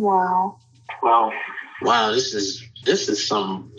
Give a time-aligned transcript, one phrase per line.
[0.00, 0.56] Wow.
[1.02, 1.30] Wow.
[1.82, 3.70] Wow, this is this is some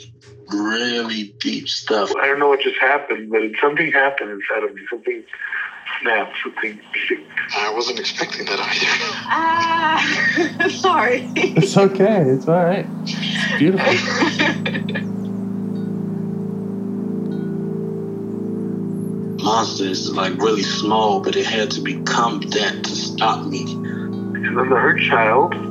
[0.53, 2.13] really deep stuff.
[2.15, 4.84] I don't know what just happened, but something happened inside of me.
[4.88, 5.23] Something
[5.99, 6.38] snapped.
[6.44, 6.79] Something.
[7.57, 8.88] I wasn't expecting that either.
[9.31, 11.28] Ah, sorry.
[11.36, 12.22] It's okay.
[12.22, 12.88] It's all right.
[13.04, 13.92] It's beautiful.
[19.42, 23.66] Monster is like really small, but it had to become that to stop me.
[23.66, 25.71] Because I'm the hurt child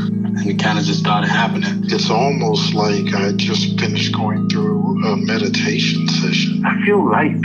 [0.41, 1.83] and it kind of just started happening.
[1.85, 6.63] It's almost like I just finished going through a meditation session.
[6.65, 7.37] I feel light.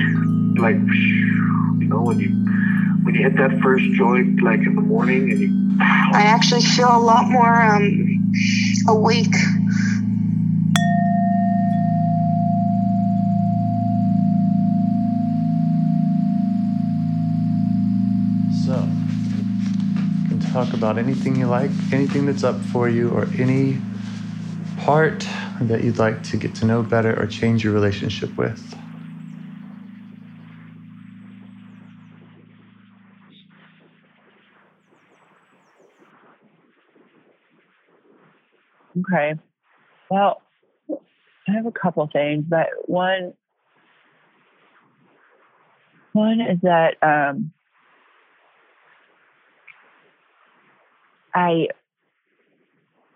[0.58, 2.30] Like, you know, when you
[3.05, 6.88] when you hit that first joint, like in the morning, and you I actually feel
[6.88, 8.33] a lot more um,
[8.88, 9.34] awake.
[20.56, 23.77] Talk about anything you like, anything that's up for you, or any
[24.78, 25.28] part
[25.61, 28.75] that you'd like to get to know better or change your relationship with.
[39.00, 39.34] Okay.
[40.11, 40.41] Well,
[40.91, 43.34] I have a couple things, but one
[46.15, 47.53] one is that um,
[51.36, 51.69] I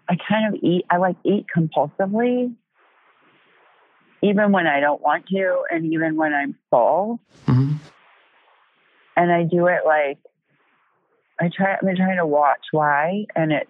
[0.08, 0.84] I kind of eat.
[0.91, 2.54] I like eat compulsively,
[4.22, 7.20] even when I don't want to, and even when I'm full.
[7.47, 7.76] hmm
[9.16, 10.19] And I do it like
[11.41, 11.76] I try.
[11.80, 13.69] I'm trying to watch why, and it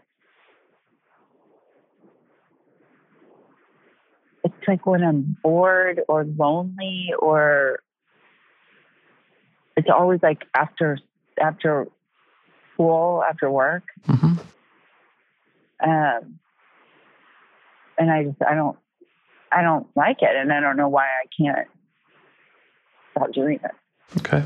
[4.43, 7.81] it's like when I'm bored or lonely or
[9.77, 10.99] it's always like after
[11.41, 11.87] after
[12.81, 13.85] school, after work.
[14.07, 14.35] hmm
[15.83, 16.39] Um
[17.99, 18.79] and I just I don't
[19.53, 21.69] I don't like it and I don't know why I can't
[23.13, 23.71] stop doing it.
[24.19, 24.43] Okay.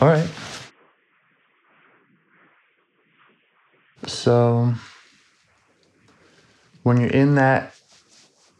[0.00, 0.28] All right.
[4.06, 4.74] So,
[6.82, 7.74] when you're in that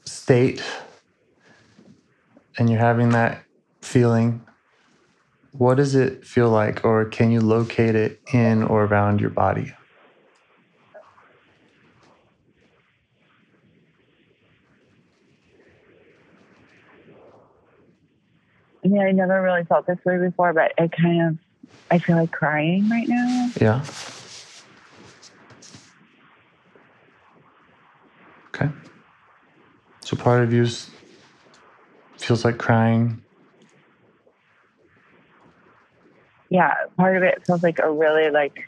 [0.04, 0.62] state
[2.58, 3.42] and you're having that
[3.80, 4.46] feeling,
[5.52, 9.72] what does it feel like, or can you locate it in or around your body?
[18.84, 21.38] I mean, I never really felt this way before, but I kind of
[21.90, 23.50] I feel like crying right now.
[23.60, 23.84] Yeah.
[28.48, 28.68] Okay.
[30.00, 30.66] So part of you
[32.16, 33.22] feels like crying.
[36.52, 38.58] Yeah, part of it feels like a really like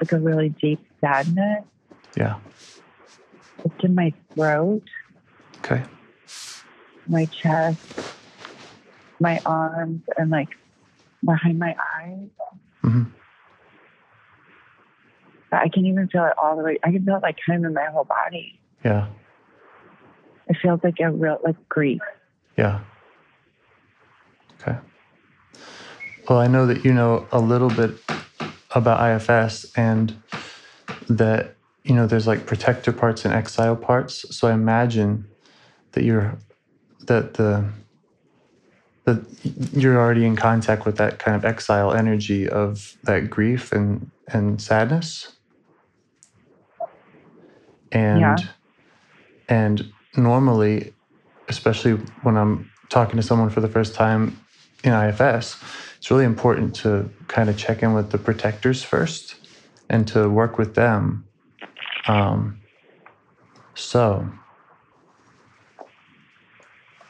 [0.00, 1.62] like a really deep sadness.
[2.16, 2.40] Yeah.
[3.64, 4.82] It's in my throat,
[5.58, 5.84] Okay.
[7.06, 7.78] my chest,
[9.20, 10.48] my arms, and like
[11.24, 12.28] behind my eyes.
[12.82, 13.04] Mm-hmm.
[15.52, 16.78] I can even feel it all the way.
[16.82, 18.58] I can feel it like kind of in my whole body.
[18.84, 19.06] Yeah.
[20.48, 22.00] It feels like a real like grief.
[22.58, 22.80] Yeah.
[24.60, 24.76] Okay.
[26.30, 27.92] Well, I know that you know a little bit
[28.72, 30.22] about IFS and
[31.08, 34.24] that, you know, there's like protector parts and exile parts.
[34.36, 35.26] So I imagine
[35.92, 36.38] that you're,
[37.08, 37.68] that the,
[39.06, 39.24] that
[39.72, 44.62] you're already in contact with that kind of exile energy of that grief and, and
[44.62, 45.32] sadness.
[47.92, 48.36] and Yeah.
[49.48, 50.94] and normally
[51.48, 51.92] especially
[52.22, 54.38] when i'm talking to someone for the first time
[54.84, 55.56] in ifs
[56.00, 59.36] it's really important to kind of check in with the protectors first
[59.88, 61.24] and to work with them.
[62.08, 62.60] Um,
[63.74, 64.28] so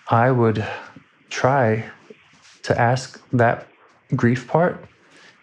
[0.08, 0.64] i would
[1.30, 1.84] try
[2.62, 3.66] to ask that
[4.14, 4.84] grief part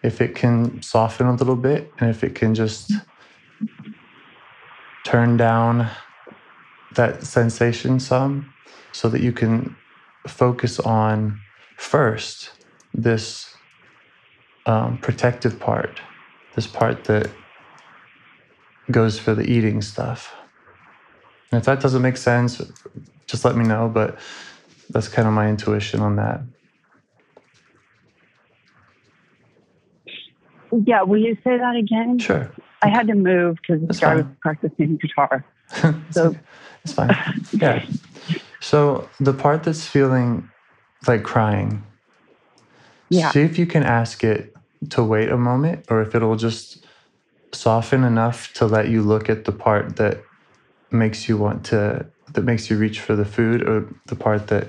[0.02, 2.92] if it can soften a little bit and if it can just
[5.04, 5.90] turn down
[6.94, 8.52] that sensation some
[8.92, 9.76] so that you can
[10.26, 11.38] focus on
[11.76, 12.50] first
[12.94, 13.54] this
[14.66, 16.00] um, protective part,
[16.54, 17.30] this part that
[18.90, 20.34] goes for the eating stuff.
[21.50, 22.60] And if that doesn't make sense,
[23.26, 24.18] just let me know, but
[24.90, 26.40] that's kind of my intuition on that.
[30.84, 32.18] Yeah, will you say that again?
[32.18, 32.50] Sure.
[32.82, 35.44] I had to move because this guy was practicing guitar.
[36.10, 36.34] So-
[36.84, 37.16] it's fine.
[37.52, 37.84] Yeah.
[38.60, 40.48] So the part that's feeling
[41.06, 41.82] like crying,
[43.10, 43.30] Yeah.
[43.30, 44.54] see if you can ask it
[44.90, 46.84] to wait a moment or if it'll just
[47.52, 50.22] soften enough to let you look at the part that
[50.90, 54.68] makes you want to, that makes you reach for the food or the part that,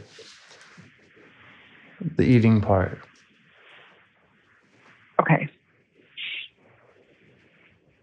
[2.15, 2.99] the eating part.
[5.19, 5.49] Okay.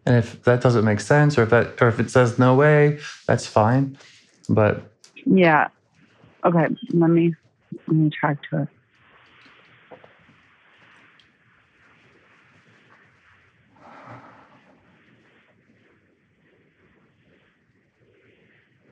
[0.04, 3.00] And if that doesn't make sense or if that, or if it says no way,
[3.26, 3.98] that's fine.
[4.48, 4.82] But
[5.24, 5.68] Yeah.
[6.44, 6.66] Okay.
[6.92, 7.34] Let me
[7.88, 8.68] let me talk to it.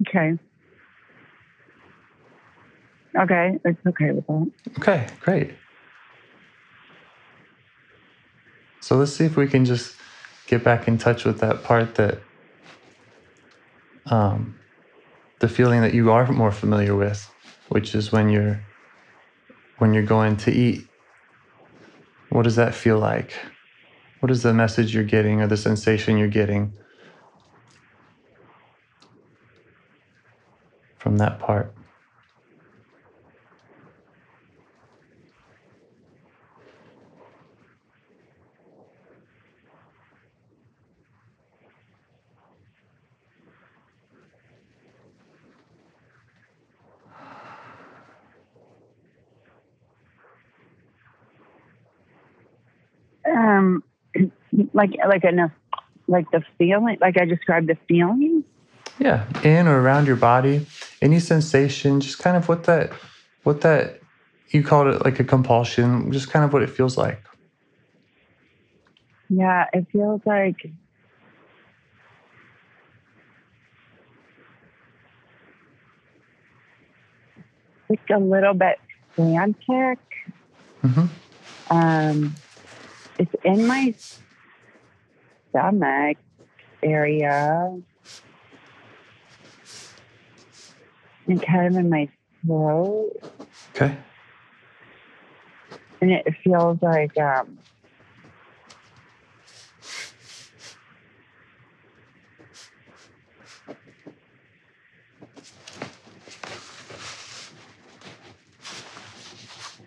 [0.02, 0.38] Okay.
[3.16, 4.50] Okay, it's okay with that.
[4.78, 5.52] Okay, great.
[8.80, 9.96] So let's see if we can just
[10.46, 12.18] get back in touch with that part that,
[14.06, 14.58] um,
[15.38, 17.30] the feeling that you are more familiar with,
[17.68, 18.60] which is when you're
[19.78, 20.86] when you're going to eat.
[22.30, 23.32] What does that feel like?
[24.20, 26.72] What is the message you're getting or the sensation you're getting
[31.14, 31.72] from that part?
[53.26, 53.82] Um,
[54.72, 55.52] like like enough,
[56.08, 58.44] like the feeling, like I described the feeling.
[58.98, 60.66] Yeah, in or around your body,
[61.02, 62.92] any sensation, just kind of what that,
[63.42, 64.00] what that,
[64.50, 67.20] you called it like a compulsion, just kind of what it feels like.
[69.28, 70.70] Yeah, it feels like
[77.88, 78.78] like a little bit
[79.16, 79.98] frantic.
[80.82, 81.06] hmm
[81.70, 82.34] Um,
[83.18, 83.94] it's in my
[85.50, 86.18] stomach
[86.82, 87.76] area
[91.26, 92.08] and kind of in my
[92.46, 93.12] throat,
[93.76, 93.96] Okay.
[96.00, 97.58] and it feels like um,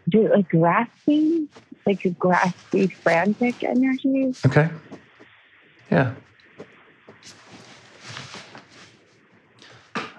[0.10, 1.50] do it like grasping,
[1.86, 4.36] like a graspy, frantic energy.
[4.46, 4.70] Okay.
[5.91, 6.13] Yeah.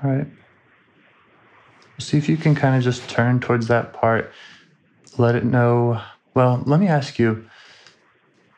[0.03, 0.27] All right.
[1.99, 4.33] See if you can kind of just turn towards that part.
[5.17, 6.01] Let it know.
[6.35, 7.49] Well, let me ask you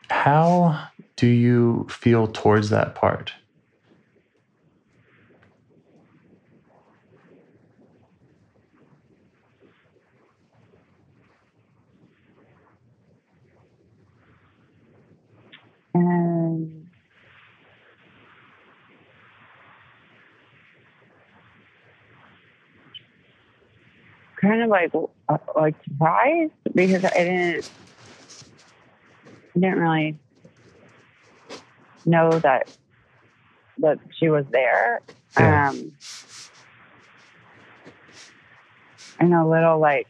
[0.09, 3.33] how do you feel towards that part?
[24.41, 24.91] Kind of like
[25.29, 27.65] uh, like surprised because I didn't
[29.55, 30.17] didn't really
[32.05, 32.67] know that
[33.79, 35.01] that she was there.
[35.39, 35.69] Yeah.
[35.69, 35.91] Um,
[39.19, 40.07] and a little like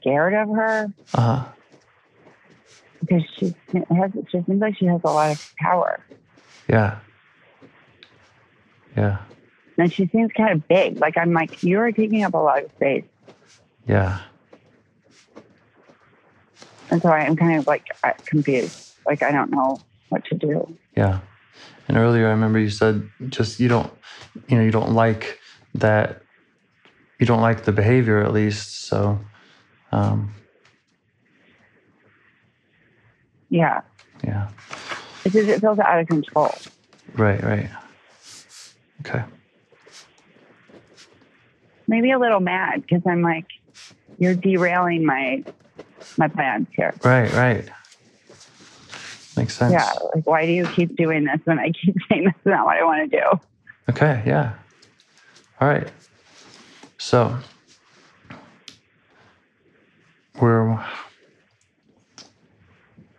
[0.00, 1.44] scared of her Uh huh.
[3.00, 6.04] because she has she seems like she has a lot of power.
[6.68, 6.98] Yeah.
[8.96, 9.18] Yeah.
[9.76, 10.98] And she seems kind of big.
[10.98, 13.04] Like I'm like, you are taking up a lot of space.
[13.86, 14.20] Yeah.
[16.90, 18.94] And so I'm kind of like uh, confused.
[19.06, 20.78] Like I don't know what to do.
[20.96, 21.20] Yeah.
[21.88, 23.92] And earlier, I remember you said just you don't,
[24.48, 25.38] you know, you don't like
[25.74, 26.22] that,
[27.18, 28.86] you don't like the behavior at least.
[28.86, 29.18] So,
[29.92, 30.32] um,
[33.50, 33.82] Yeah.
[34.24, 34.48] yeah,
[35.24, 36.50] just it feels out of control.
[37.14, 37.70] right, right.
[39.00, 39.22] Okay.
[41.86, 43.46] Maybe a little mad because I'm like,
[44.18, 45.44] you're derailing my
[46.16, 46.94] my plans here.
[47.02, 47.68] Right, right.
[49.36, 49.72] Makes sense.
[49.72, 49.92] Yeah.
[50.14, 52.76] Like, why do you keep doing this when I keep saying this is not what
[52.76, 53.40] I want to do?
[53.90, 54.54] Okay, yeah.
[55.60, 55.88] All right.
[56.98, 57.36] So
[60.40, 60.84] we're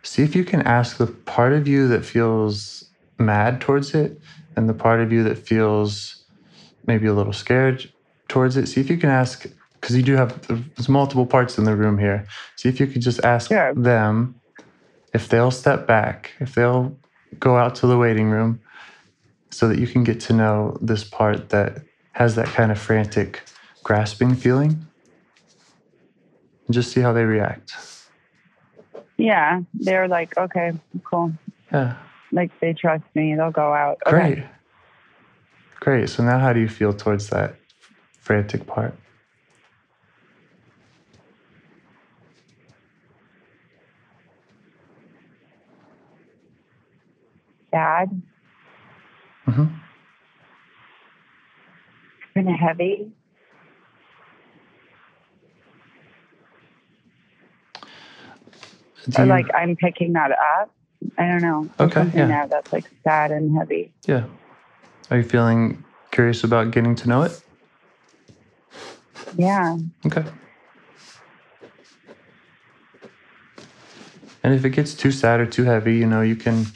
[0.02, 4.20] see if you can ask the part of you that feels mad towards it
[4.56, 6.24] and the part of you that feels
[6.86, 7.92] maybe a little scared
[8.28, 8.66] towards it.
[8.66, 9.46] See if you can ask
[9.80, 12.26] because you do have there's multiple parts in the room here.
[12.56, 13.72] See if you could just ask Sure.
[13.74, 14.40] them
[15.14, 16.96] if they'll step back, if they'll
[17.38, 18.60] go out to the waiting room
[19.50, 23.42] so that you can get to know this part that has that kind of frantic
[23.84, 24.86] grasping feeling
[26.66, 27.74] and just see how they react.
[29.18, 29.60] Yeah.
[29.74, 30.72] They're like, okay,
[31.04, 31.32] cool.
[31.72, 31.96] Yeah,
[32.32, 33.34] Like they trust me.
[33.34, 33.98] They'll go out.
[34.06, 34.34] Okay.
[34.34, 34.44] great.
[35.80, 36.08] Great.
[36.08, 37.54] So now how do you feel towards that
[38.26, 38.92] frantic part?
[47.70, 48.10] Sad.
[49.46, 49.66] Mm-hmm.
[52.34, 53.12] Kind of heavy.
[59.08, 60.70] Do Or you- like I'm picking that up.
[61.18, 61.68] I don't know.
[61.78, 62.26] Okay, yeah.
[62.26, 63.92] there that's like sad and heavy.
[64.06, 64.24] yeah.
[65.10, 67.40] Are you feeling curious about getting to know it?
[69.34, 69.76] Yeah.
[70.06, 70.24] Okay.
[74.42, 76.66] And if it gets too sad or too heavy, you know, you can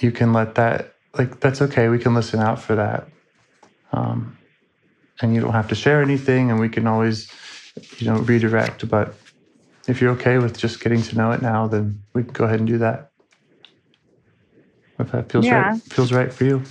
[0.00, 1.88] you can let that like that's okay.
[1.88, 3.08] We can listen out for that.
[3.92, 4.36] Um,
[5.20, 7.30] and you don't have to share anything and we can always
[7.98, 9.14] you know redirect, but
[9.88, 12.58] if you're okay with just getting to know it now, then we can go ahead
[12.58, 13.10] and do that.
[14.98, 15.72] If that feels Yeah.
[15.72, 16.62] right feels right for you.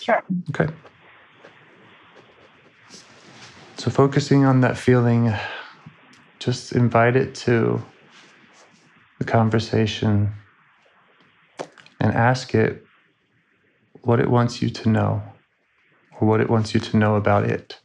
[0.00, 0.22] Sure.
[0.50, 0.72] Okay.
[3.76, 5.34] So focusing on that feeling,
[6.38, 7.82] just invite it to
[9.18, 10.32] the conversation
[12.00, 12.84] and ask it
[14.02, 15.22] what it wants you to know
[16.18, 17.80] or what it wants you to know about it.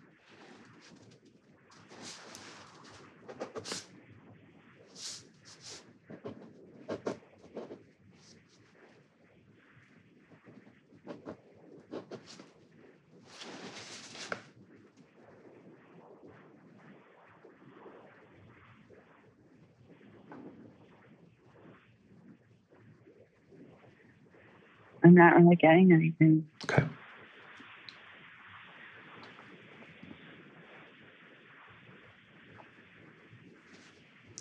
[25.09, 26.45] I'm not really getting anything.
[26.65, 26.83] Okay.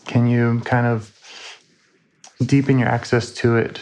[0.05, 1.15] Can you kind of
[2.45, 3.81] deepen your access to it?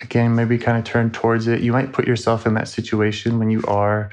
[0.00, 1.60] Again, maybe kind of turn towards it.
[1.60, 4.10] You might put yourself in that situation when you are,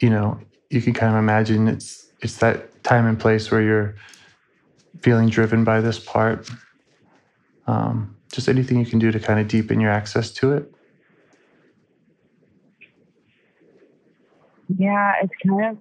[0.00, 0.40] you know,
[0.70, 3.96] you can kind of imagine it's it's that time and place where you're
[5.02, 6.48] feeling driven by this part.
[7.66, 10.70] Um, just anything you can do to kind of deepen your access to it.
[14.76, 15.78] Yeah, it's kind of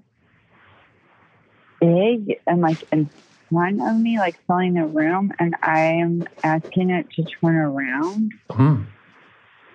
[1.79, 3.09] big and like in
[3.49, 8.83] front of me, like filling the room, and I'm asking it to turn around, Hmm.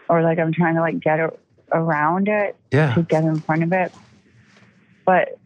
[0.08, 1.32] or like I'm trying to like get a-
[1.72, 2.94] around it Yeah.
[2.94, 3.92] to get in front of it.
[5.04, 5.38] But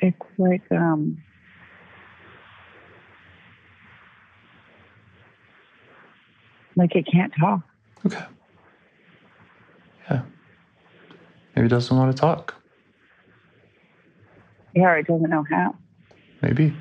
[0.00, 1.22] it's like um
[6.76, 7.60] like it can't talk.
[8.06, 8.24] Okay.
[10.10, 10.22] Yeah.
[11.54, 12.54] Maybe it doesn't want to talk.
[14.74, 15.76] Yeah, or it doesn't know how.
[16.42, 16.72] Maybe.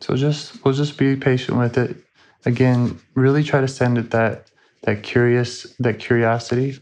[0.00, 1.96] So just we'll just be patient with it.
[2.44, 4.50] Again, really try to send it that
[4.84, 6.78] that curious that curiosity.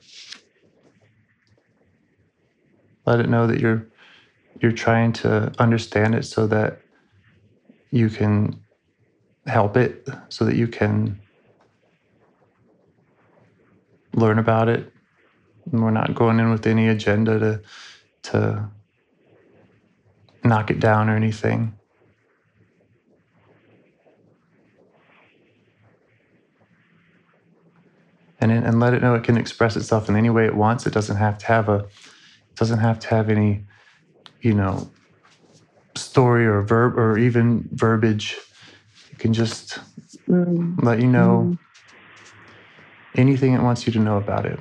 [3.06, 3.87] Let it know that you're
[4.61, 6.80] you're trying to understand it so that
[7.90, 8.61] you can
[9.47, 11.21] help it, so that you can
[14.14, 14.92] learn about it.
[15.71, 17.62] And we're not going in with any agenda to
[18.30, 18.68] to
[20.44, 21.78] knock it down or anything.
[28.43, 30.87] And and let it know it can express itself in any way it wants.
[30.87, 33.67] It doesn't have to have a it doesn't have to have any,
[34.43, 34.93] you know,
[35.97, 38.37] story or verb or even verbiage.
[39.13, 39.79] It can just
[40.29, 40.83] Mm.
[40.83, 41.59] let you know Mhm.
[43.17, 44.61] anything it wants you to know about it.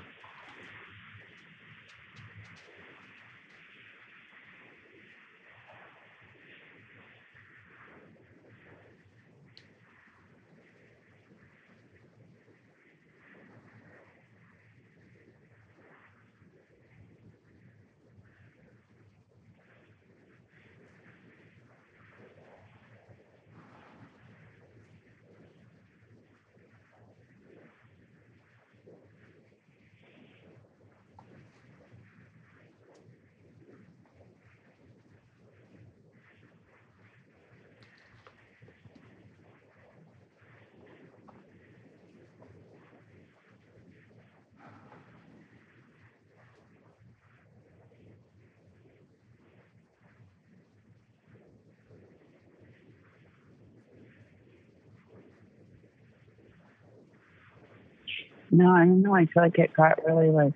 [58.52, 59.16] No, I don't know.
[59.16, 60.54] I feel like it got really like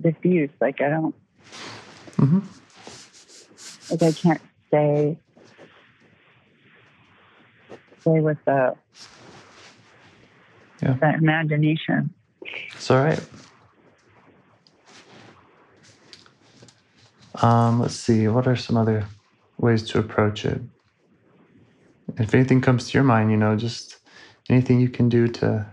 [0.00, 0.50] diffuse.
[0.60, 1.14] Like I don't
[2.18, 2.40] hmm
[3.90, 5.18] like I can't stay
[8.02, 8.74] stay with the
[10.82, 10.96] Yeah.
[11.00, 12.14] the imagination.
[12.74, 13.20] It's all right.
[17.42, 18.28] Um, let's see.
[18.28, 19.06] What are some other
[19.58, 20.62] ways to approach it?
[22.18, 23.98] If anything comes to your mind, you know, just
[24.50, 25.71] anything you can do to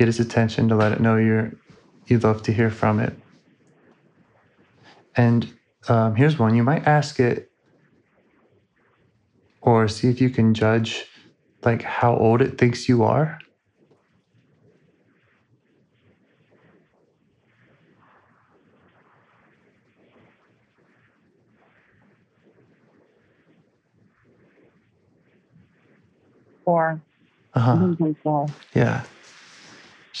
[0.00, 1.52] get its attention, to let it know you're
[2.06, 3.12] you'd love to hear from it.
[5.14, 5.52] And
[5.88, 7.52] um, here's one: you might ask it,
[9.60, 11.04] or see if you can judge,
[11.62, 13.38] like how old it thinks you are.
[26.64, 27.02] Or
[27.52, 27.92] Uh-huh.
[27.92, 28.46] I think so.
[28.74, 29.02] Yeah.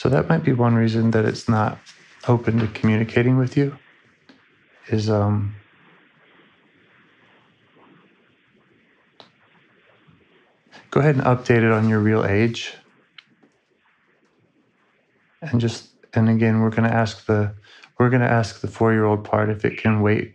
[0.00, 1.78] So that might be one reason that it's not
[2.26, 3.76] open to communicating with you
[4.88, 5.54] is um
[10.90, 12.72] go ahead and update it on your real age.
[15.42, 17.52] And just and again we're going to ask the
[17.98, 20.34] we're going to ask the 4-year-old part if it can wait.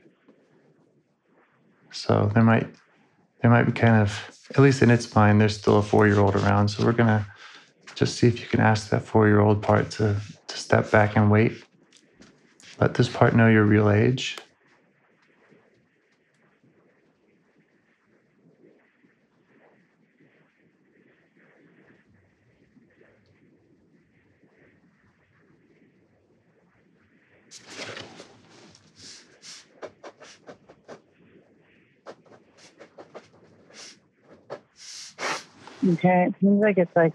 [1.89, 2.67] So there might
[3.41, 6.67] there might be kind of at least in its mind there's still a 4-year-old around
[6.67, 7.25] so we're going to
[7.95, 11.15] just see if you can ask that four year old part to, to step back
[11.15, 11.63] and wait.
[12.79, 14.37] Let this part know your real age.
[35.87, 36.25] Okay.
[36.27, 37.13] It seems like it's like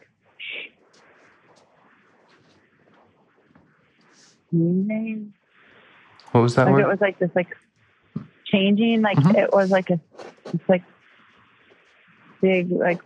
[4.50, 5.32] changing.
[6.32, 6.80] What was that Like word?
[6.82, 7.56] it was like this like
[8.46, 9.02] changing.
[9.02, 9.36] Like Mhm.
[9.36, 10.00] it was like a
[10.52, 10.82] it's like
[12.42, 13.00] big like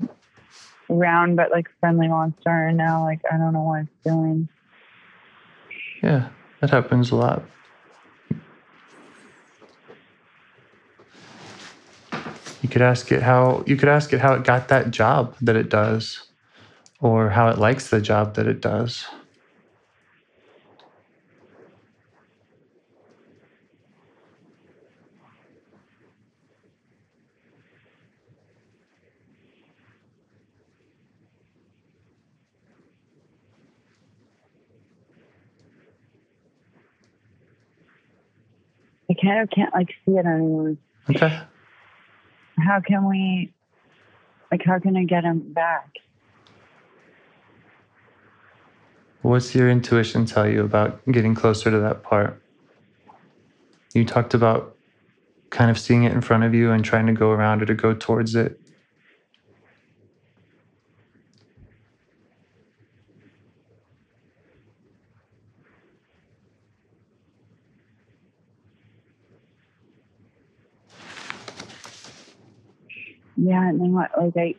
[0.89, 4.49] round but like friendly monster and now like I don't know what it's doing.
[6.03, 6.29] yeah,
[6.61, 7.43] that happens a lot.
[12.63, 15.57] You could ask it how you could ask it how it got that job that
[15.57, 16.29] it does
[17.01, 19.05] or how it likes the job that it does.
[39.25, 40.77] Kind of can't like see it anymore.
[41.11, 41.41] Okay.
[42.59, 43.53] How can we
[44.51, 45.91] like how can I get him back?
[49.23, 52.43] What's your intuition tell you about getting closer to that part?
[53.95, 54.77] You talked about
[55.51, 57.75] kind of seeing it in front of you and trying to go around it or
[57.75, 58.61] go towards it.
[73.37, 74.55] Yeah, and then what like I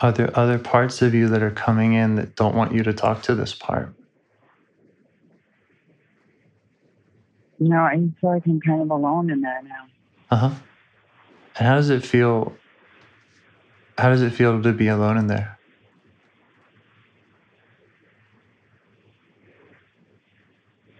[0.00, 2.92] Are there other parts of you that are coming in that don't want you to
[2.92, 3.94] talk to this part?
[7.58, 9.86] No, I feel like I'm kind of alone in there now.
[10.30, 10.54] Uh huh.
[11.58, 12.54] And how does it feel?
[13.96, 15.58] How does it feel to be alone in there?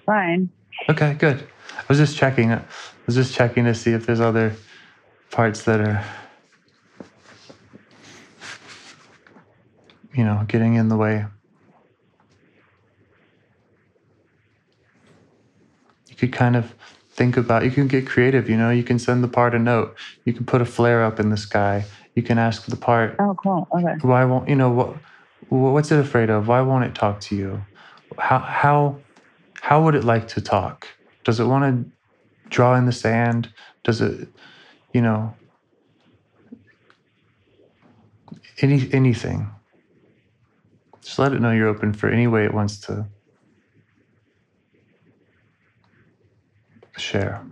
[0.06, 0.48] Fine.
[0.88, 1.46] Okay, good.
[1.76, 2.52] I was just checking.
[2.52, 2.62] I
[3.04, 4.54] was just checking to see if there's other
[5.30, 6.04] parts that are,
[10.16, 11.26] you know, getting in the way.
[16.08, 16.74] You could kind of
[17.10, 17.64] think about.
[17.64, 18.48] You can get creative.
[18.48, 19.96] You know, you can send the part a note.
[20.24, 21.84] You can put a flare up in the sky.
[22.14, 23.68] You can ask the part, Oh, cool.
[23.74, 23.94] Okay.
[24.02, 24.96] why won't you know what?
[25.50, 26.48] What's it afraid of?
[26.48, 27.62] Why won't it talk to you?
[28.18, 28.98] How how
[29.60, 30.88] how would it like to talk?
[31.24, 31.92] Does it want to
[32.50, 33.52] draw in the sand?
[33.84, 34.28] Does it,
[34.94, 35.34] you know,
[38.62, 39.50] any anything?
[41.06, 43.06] Just let it know you're open for any way it wants to
[46.96, 47.46] share.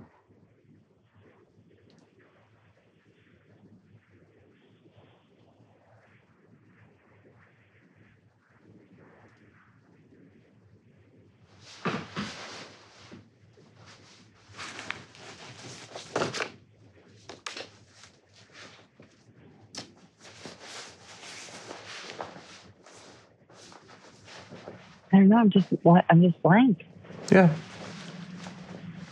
[25.14, 25.36] I don't know.
[25.36, 25.68] I'm just
[26.10, 26.84] I'm just blank.
[27.30, 27.48] Yeah.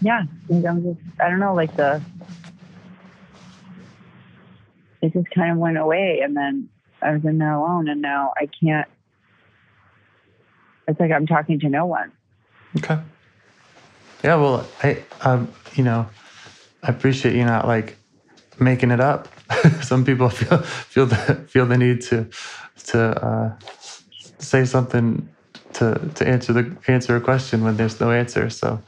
[0.01, 0.25] Yeah.
[0.51, 1.55] I'm just I don't know.
[1.55, 2.03] Like the
[5.01, 6.69] it just kind of went away, and then
[7.01, 8.89] I was in there alone, and now I can't.
[10.89, 12.11] It's like I'm talking to no one.
[12.79, 12.99] Okay.
[14.25, 16.09] Yeah, well, I, um, you know,
[16.83, 17.97] I appreciate you not like
[18.59, 19.29] making it up.
[19.83, 22.29] Some people feel feel the feel the need to
[22.87, 23.59] to uh,
[24.39, 25.29] say something
[25.75, 28.51] to to answer the answer a question when there's no answer.
[28.51, 28.83] So,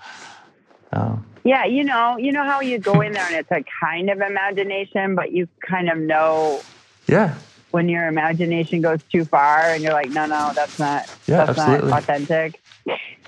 [0.92, 4.10] um, Yeah, you know, you know how you go in there and it's a kind
[4.10, 6.66] of imagination, but you kind of know
[7.08, 7.38] yeah,
[7.70, 11.50] when your imagination goes too far and you're like, no, no, that's not Yeah, that's
[11.50, 11.90] absolutely.
[11.90, 12.60] not authentic.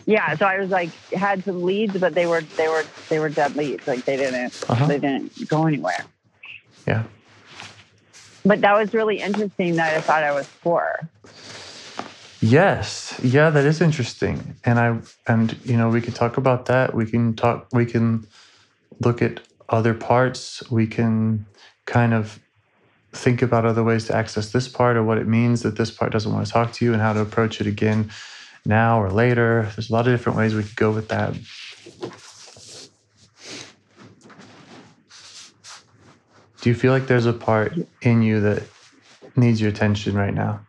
[0.06, 3.28] Yeah, so I was like had some leads, but they were they were they were
[3.30, 3.82] dead leads.
[3.86, 4.86] Like they didn't Uh-huh.
[4.88, 6.06] they didn't go anywhere.
[6.86, 7.04] yeah,
[8.44, 11.10] But that was really interesting that I thought I was poor.
[12.40, 13.50] Yes, yeah.
[13.50, 16.94] That is interesting, and I and you know we can talk about that.
[16.94, 17.68] We can talk.
[17.72, 18.26] We can
[19.00, 20.68] look at other parts.
[20.70, 21.46] We can
[21.86, 22.40] kind of
[23.12, 26.12] think about other ways to access this part or what it means that this part
[26.12, 28.10] doesn't want to talk to you and how to approach it again
[28.66, 29.70] now or later.
[29.74, 31.34] There's a lot of different ways we could go with that.
[36.60, 38.64] Do you feel like there's a part in you that
[39.36, 40.65] needs your attention right now?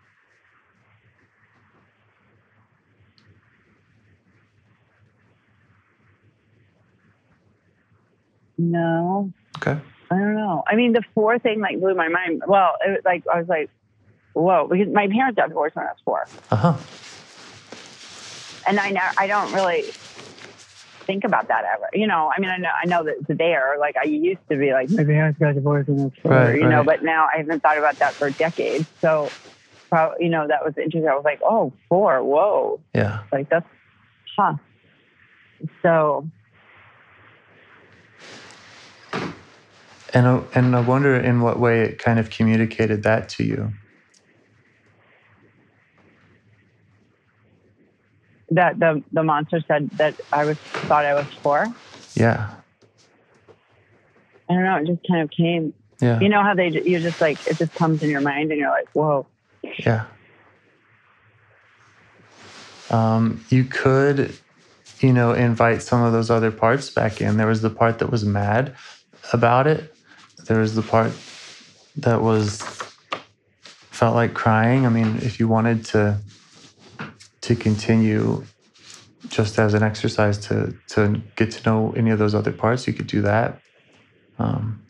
[8.57, 9.79] No, Okay.
[10.09, 10.63] I don't know.
[10.67, 12.41] I mean, the four thing like blew my mind.
[12.47, 13.69] Well, it was like I was like,
[14.33, 16.77] whoa, because my parents got divorced when I was four, Uh huh.
[18.65, 19.93] and I know I don't really
[21.05, 21.87] think about that ever.
[21.93, 23.75] You know, I mean, I know I know that it's there.
[23.79, 26.31] Like I used to be like, my parents got divorced when I was four.
[26.31, 28.85] Right, you know, but now I haven't thought about that for decades.
[29.01, 29.33] So,
[29.89, 31.07] probably, you know, that was interesting.
[31.07, 33.19] I was like, oh, four, whoa, Yeah.
[33.31, 33.65] like that's,
[34.37, 34.55] huh.
[35.81, 36.29] So
[40.13, 43.73] And I, and I wonder in what way it kind of communicated that to you.
[48.51, 51.67] that the the monster said that I was thought I was four.
[52.15, 52.49] Yeah.
[54.49, 54.77] I don't know.
[54.77, 55.73] It just kind of came.
[55.99, 56.19] Yeah.
[56.19, 58.69] You know how they you're just like it just comes in your mind and you're
[58.69, 59.25] like, whoa.
[59.79, 60.05] Yeah.
[62.89, 64.33] Um, you could,
[65.01, 67.35] you know, invite some of those other parts back in.
[67.35, 68.75] There was the part that was mad
[69.33, 69.93] about it.
[70.47, 71.11] There was the part
[71.97, 72.61] that was
[73.91, 74.85] felt like crying.
[74.85, 76.17] I mean, if you wanted to
[77.41, 78.43] to continue
[79.29, 82.93] just as an exercise to to get to know any of those other parts, you
[82.93, 83.59] could do that.
[84.39, 84.83] Um,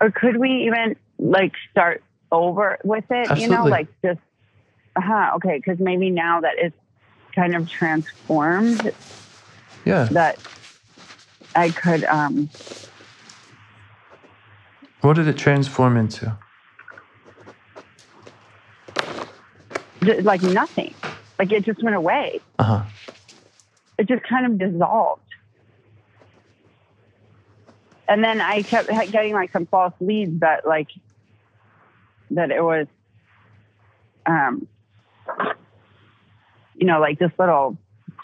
[0.00, 3.38] Or could we even like start over with it?
[3.38, 4.20] You know, like just
[4.96, 6.76] uh-huh, okay, because maybe now that it's
[7.34, 8.92] kind of transformed
[9.84, 10.04] yeah.
[10.10, 10.38] that
[11.54, 12.50] I could um
[15.02, 16.36] What did it transform into?
[20.22, 20.94] like nothing.
[21.38, 22.40] Like it just went away.
[22.58, 22.82] Uh huh.
[23.98, 25.22] it just kind of dissolved.
[28.08, 30.88] And then I kept getting like some false leads that like
[32.32, 32.86] that it was,
[34.26, 34.66] um,
[36.74, 37.78] you know, like this little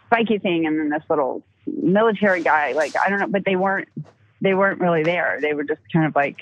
[0.07, 2.73] spiky thing, and then this little military guy.
[2.73, 3.89] Like I don't know, but they weren't.
[4.43, 5.39] They weren't really there.
[5.41, 6.37] They were just kind of like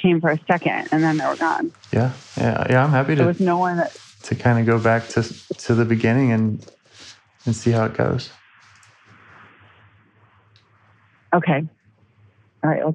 [0.00, 1.72] came for a second, and then they were gone.
[1.92, 2.84] Yeah, yeah, yeah.
[2.84, 3.16] I'm happy to.
[3.16, 3.96] There was no one that.
[4.24, 6.64] to kind of go back to to the beginning and
[7.44, 8.30] and see how it goes.
[11.34, 11.66] Okay.
[12.64, 12.94] All right.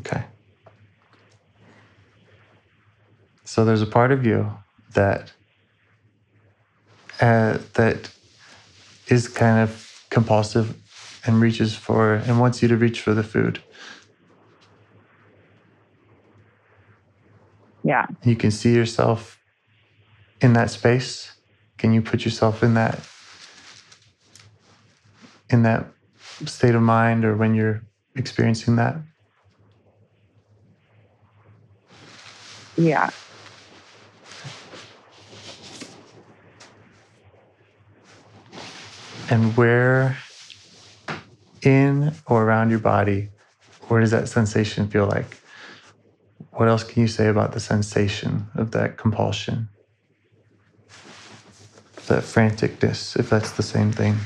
[0.00, 0.24] Okay.
[3.44, 4.52] So there's a part of you
[4.94, 5.32] that
[7.20, 8.10] uh, that
[9.08, 10.76] is kind of compulsive
[11.26, 13.60] and reaches for and wants you to reach for the food.
[17.88, 18.04] Yeah.
[18.22, 19.40] You can see yourself
[20.42, 21.32] in that space.
[21.78, 23.00] Can you put yourself in that
[25.48, 25.86] in that
[26.44, 27.80] state of mind or when you're
[28.14, 28.96] experiencing that?
[32.76, 33.08] Yeah.
[39.30, 40.18] And where
[41.62, 43.30] in or around your body,
[43.88, 45.37] where does that sensation feel like?
[46.58, 49.68] What else can you say about the sensation of that compulsion?
[52.08, 54.16] That franticness, if that's the same thing.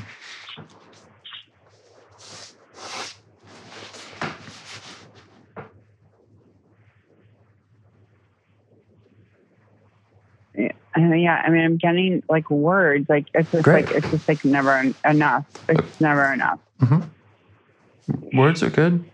[10.55, 13.07] Yeah, I mean, I'm getting like words.
[13.09, 13.85] Like it's just Great.
[13.85, 15.45] like it's just like never en- enough.
[15.69, 16.59] It's never enough.
[16.79, 17.01] hmm
[18.33, 19.05] Words are good.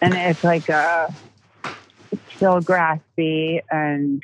[0.00, 1.06] And it's like uh,
[2.12, 4.22] it's still graspy and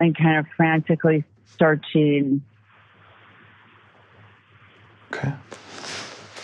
[0.00, 1.24] and kind of frantically
[1.60, 2.42] searching
[5.12, 5.32] Okay.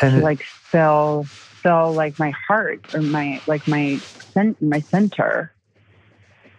[0.00, 0.40] to And it- like
[0.72, 1.28] fill
[1.62, 4.02] fill like my heart or my like my
[4.36, 5.52] cent- my center.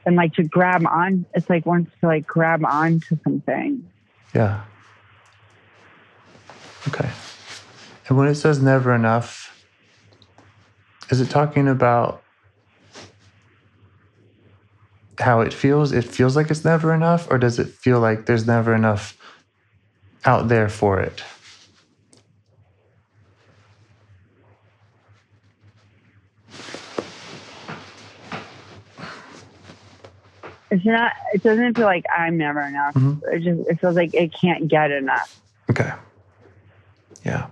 [0.07, 3.89] And like to grab on, it's like wants to like grab onto something.
[4.35, 4.61] Yeah.
[6.88, 7.09] Okay.
[8.07, 9.54] And when it says never enough,
[11.09, 12.21] is it talking about
[15.19, 15.91] how it feels?
[15.91, 19.17] It feels like it's never enough, or does it feel like there's never enough
[20.25, 21.23] out there for it?
[30.71, 31.13] It's not.
[31.33, 32.93] It doesn't feel like I'm never enough.
[32.95, 33.21] Mhm.
[33.31, 33.69] It just.
[33.69, 35.39] It feels like it can't get enough.
[35.69, 35.91] Okay.
[37.23, 37.47] Yeah.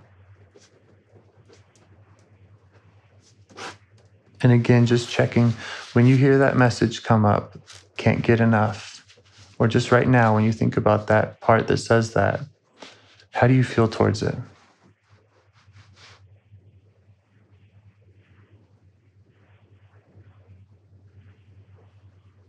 [4.44, 5.54] And again, just checking
[5.94, 7.56] when you hear that message come up,
[7.96, 9.02] can't get enough,
[9.58, 12.40] or just right now when you think about that part that says that,
[13.30, 14.34] how do you feel towards it?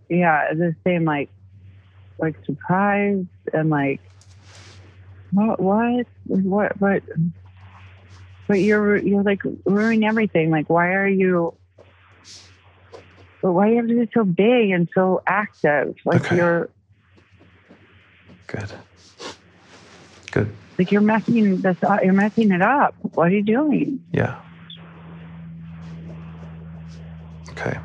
[0.10, 1.06] Yeah, the same.
[1.06, 1.30] Like,
[2.20, 4.02] like surprised and like,
[5.32, 5.62] what?
[5.62, 6.08] What?
[6.26, 6.82] What?
[6.82, 7.04] What?
[8.50, 10.52] But you're you're like ruining everything.
[10.52, 11.56] Like, why are you?
[13.46, 15.94] But why you have to be so big and so active?
[16.04, 16.38] Like Okay.
[16.38, 16.68] you're
[18.48, 18.74] Good.
[20.32, 20.56] Good.
[20.80, 22.00] like you're messing this up.
[22.04, 22.96] You're messing it up.
[23.02, 24.00] What are you doing?
[24.12, 24.38] Yeah.
[27.52, 27.78] Okay.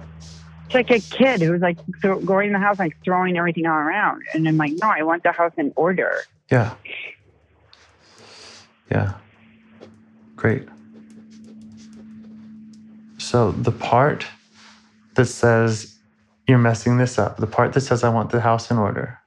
[0.64, 3.75] It's like a kid who's like thro- going in the house like throwing everything all
[3.75, 6.11] around, and I'm like, no, I want the house in order.
[6.51, 6.73] Yeah.
[8.90, 9.12] Yeah.
[10.37, 10.66] Great.
[13.18, 14.27] So the part
[15.20, 15.96] that says
[16.48, 19.18] you're messing this up, the part that says I want the house in order,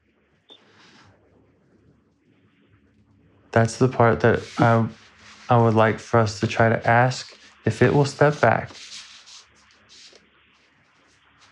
[3.52, 4.88] that's the part that I,
[5.50, 8.72] I would like for us to try to ask if it will step back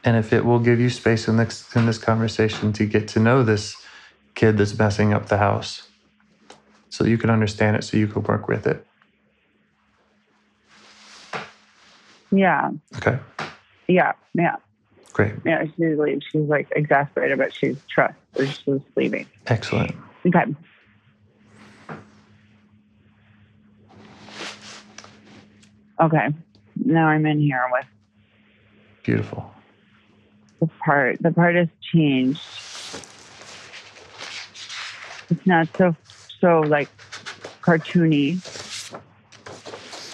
[0.04, 3.20] and if it will give you space in this, in this conversation to get to
[3.20, 3.76] know this
[4.34, 5.88] kid that's messing up the house
[6.90, 8.88] so you can understand it so you can work with it.
[12.32, 13.20] Yeah, Okay,
[13.92, 14.56] yeah, yeah,
[15.14, 15.66] great, yeah.
[15.66, 16.22] She's leaving.
[16.32, 18.16] She's like exasperated, but she's trust.
[18.36, 19.28] Or she's leaving.
[19.48, 19.94] excellent.
[20.26, 20.46] Okay.
[26.00, 26.28] Okay.
[26.84, 27.86] Now I'm in here with
[29.04, 29.52] Beautiful.
[30.60, 31.18] the part.
[31.22, 32.42] The part has changed.
[35.30, 35.96] It's not so
[36.40, 36.90] so like
[37.62, 38.38] cartoony.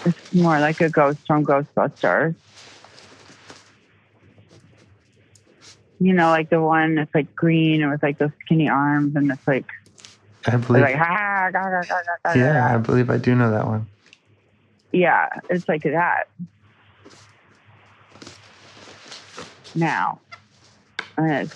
[0.05, 2.35] It's more like a ghost from Ghostbusters.
[5.99, 9.31] You know, like the one that's like green and with like those skinny arms and
[9.31, 9.65] it's like
[10.45, 10.83] I believe.
[10.83, 11.49] like ah,
[12.35, 13.87] yeah, I believe I do know that one.
[14.91, 16.25] yeah, it's like that.
[19.75, 20.21] Now,
[21.19, 21.51] it's,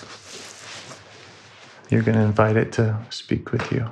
[1.89, 3.89] You're going to invite it to speak with you.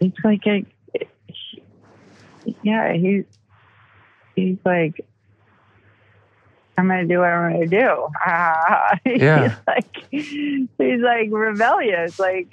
[0.00, 0.64] It's like a,
[2.62, 3.24] yeah, he's
[4.36, 5.04] he's like,
[6.76, 8.08] I'm gonna do what I'm gonna do.
[8.26, 9.42] Ah, Yeah.
[9.48, 12.48] he's like he's like rebellious, like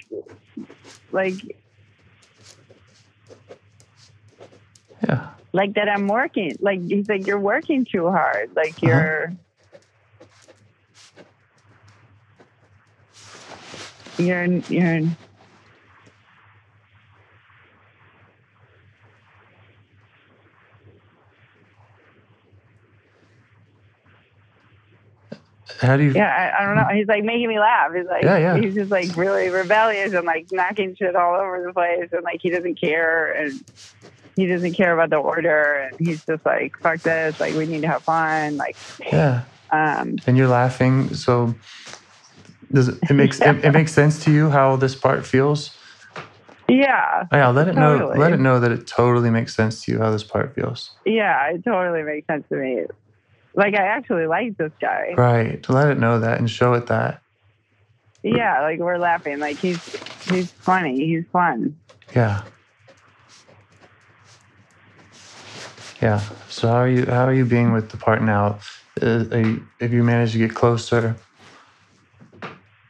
[1.12, 1.40] like
[5.02, 5.30] Yeah.
[5.52, 6.56] like that I'm working.
[6.60, 8.50] Like he's like you're working too hard.
[8.56, 9.32] Like you're
[14.18, 15.00] you're you're
[25.80, 26.12] How do you?
[26.14, 26.88] yeah, I, I don't know.
[26.94, 27.90] He's like making me laugh.
[27.94, 28.60] He's like Yeah, yeah.
[28.60, 32.40] he's just like really rebellious and like knocking shit all over the place and like
[32.42, 33.60] he doesn't care and
[34.36, 37.34] he doesn't care about the order and he's just like fuck this.
[37.38, 38.56] Like we need to have fun.
[38.56, 38.76] Like
[39.12, 39.44] Yeah.
[39.72, 41.14] um And you're laughing.
[41.14, 41.54] So
[42.72, 45.76] does it, it makes it, it makes sense to you how this part feels?
[46.68, 47.24] yeah.
[47.32, 47.48] Yeah.
[47.50, 48.12] Let it know.
[48.16, 50.96] Let it know that it totally makes sense to you how this part feels.
[51.04, 52.82] Yeah, it totally makes sense to me.
[53.56, 55.14] Like I actually like this guy.
[55.16, 55.62] Right.
[55.64, 57.22] To let it know that and show it that.
[58.22, 59.38] Yeah, like we're laughing.
[59.38, 59.80] Like he's
[60.28, 61.06] he's funny.
[61.06, 61.78] He's fun.
[62.14, 62.42] Yeah.
[66.02, 66.20] Yeah.
[66.48, 67.06] So how are you?
[67.06, 68.58] How are you being with the part now?
[69.00, 71.16] Uh, are you, have you managed to get closer?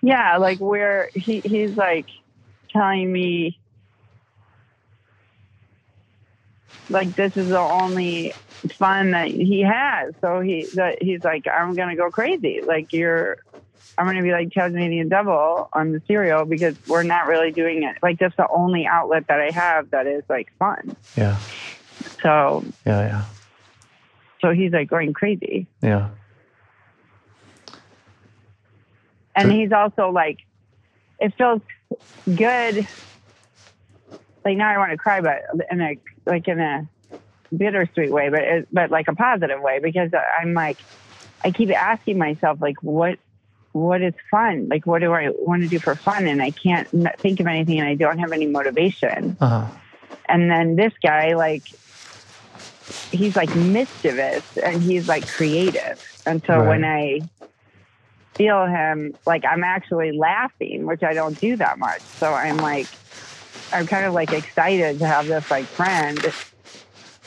[0.02, 2.06] Yeah, like we're he he's like
[2.70, 3.58] telling me
[6.88, 8.34] like this is the only
[8.78, 10.14] fun that he has.
[10.20, 12.62] So he that he's like I'm gonna go crazy.
[12.66, 13.36] Like you're
[13.98, 17.96] I'm gonna be like Tasmanian devil on the cereal because we're not really doing it.
[18.02, 20.96] Like that's the only outlet that I have that is like fun.
[21.16, 21.38] Yeah.
[22.22, 23.00] So Yeah.
[23.06, 23.24] Yeah.
[24.40, 25.66] so he's like going crazy.
[25.82, 26.10] Yeah.
[29.34, 30.38] and So- he's also like
[31.18, 31.62] it feels
[32.34, 32.86] good
[34.44, 36.88] like now i want to cry but in a like in a
[37.56, 40.10] bittersweet way but it, but like a positive way because
[40.40, 40.78] i'm like
[41.44, 43.18] i keep asking myself like what
[43.72, 44.68] what is fun?
[44.70, 46.26] Like what do i want to do for fun?
[46.26, 46.88] And i can't
[47.22, 49.36] think of anything and i don't have any motivation.
[49.40, 49.70] Uh huh.
[50.28, 51.64] and then this guy like
[53.10, 55.98] he's like mischievous and he's like creative.
[56.24, 56.68] And so Right.
[56.68, 57.20] when i
[58.38, 62.02] feel him like i'm actually laughing which i don't do that much.
[62.22, 62.90] So i'm like
[63.72, 66.32] i'm kind of like excited to have this like friend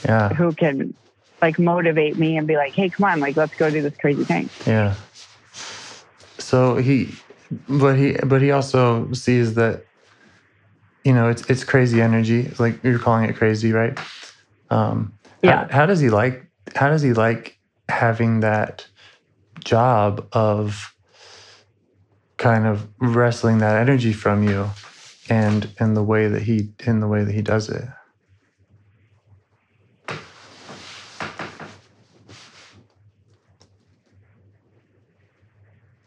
[0.06, 0.30] Yeah.
[0.34, 0.96] who can
[1.42, 4.26] like motivate me and be like hey come on like let's go do this crazy
[4.26, 4.96] thing Yeah.
[6.40, 7.20] So he,
[7.68, 9.86] but he, but he also sees that,
[11.04, 12.52] you know, it's it's crazy energy.
[12.60, 13.98] Like you're calling it crazy, right?
[14.70, 15.68] Um, Yeah.
[15.68, 16.50] How, how does he like?
[16.76, 18.88] How does he like having that
[19.64, 20.94] job of
[22.38, 24.70] kind of wrestling that energy from you,
[25.30, 27.86] and and the way that he in the way that he does it?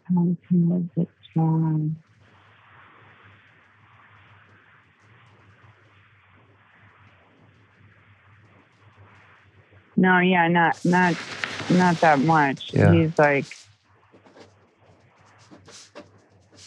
[0.05, 0.91] How can
[1.31, 1.97] strong?
[9.97, 11.17] No, yeah, not not
[11.69, 12.71] not that much.
[12.75, 12.93] Yeah.
[12.93, 13.49] He's like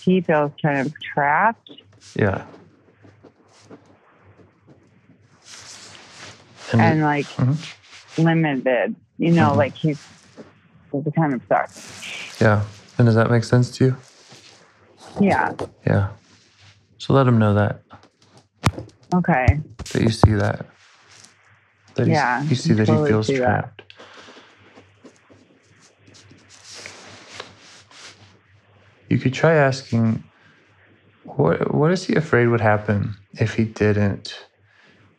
[0.06, 1.72] he feels kind of trapped
[2.14, 2.46] Yeah.
[6.72, 7.58] And, and like Mhm.
[8.18, 8.96] limited.
[9.18, 9.58] You know, Mhm.
[9.58, 9.98] like he's
[10.92, 11.70] he's kind of stuck.
[12.42, 12.68] yeah.
[12.98, 13.98] And does that make sense to you?
[15.20, 15.54] Yeah.
[15.86, 16.10] Yeah.
[16.98, 17.84] So let him know that
[19.14, 19.60] Okay.
[19.92, 20.66] that you see that.
[21.96, 23.46] That Yeah, you see that totally he feels see that.
[23.46, 23.82] trapped.
[29.10, 30.24] You could try asking,
[31.26, 34.46] what what is he afraid would happen if he didn't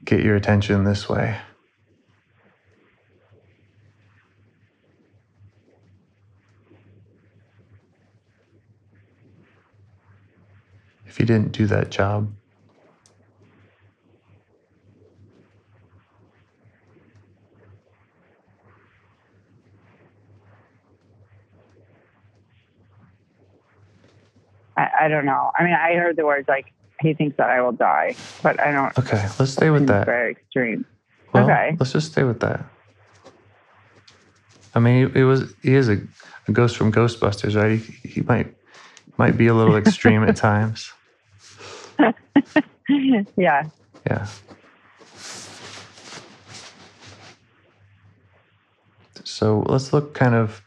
[0.05, 1.37] get your attention this way?
[11.07, 12.33] If he didn't do that job.
[24.77, 25.51] I, I don't know.
[25.59, 28.73] I mean, I heard the words like he thinks that I will die, but I
[28.73, 28.97] don't.
[28.99, 30.07] Okay, let's stay with that.
[30.07, 30.85] Very extreme.
[31.33, 31.77] Well, Okay.
[31.79, 32.65] let's just stay with that.
[34.75, 35.99] I mean, it was he is a,
[36.49, 37.79] a ghost from Ghostbusters, right?
[37.79, 38.55] He, he might
[39.17, 40.93] might be a little extreme at times.
[43.37, 43.65] yeah.
[44.07, 44.27] Yeah.
[49.25, 50.63] So let's look kind of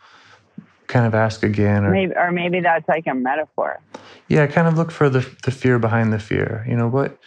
[0.87, 3.79] kind of ask again or Maybe, or maybe that's like a metaphor.
[4.29, 6.65] Yeah, kind of look for the the fear behind the fear.
[6.69, 7.17] You know, what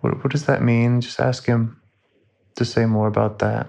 [0.00, 1.00] what what does that mean?
[1.00, 1.80] Just ask him
[2.56, 3.68] to say more about that.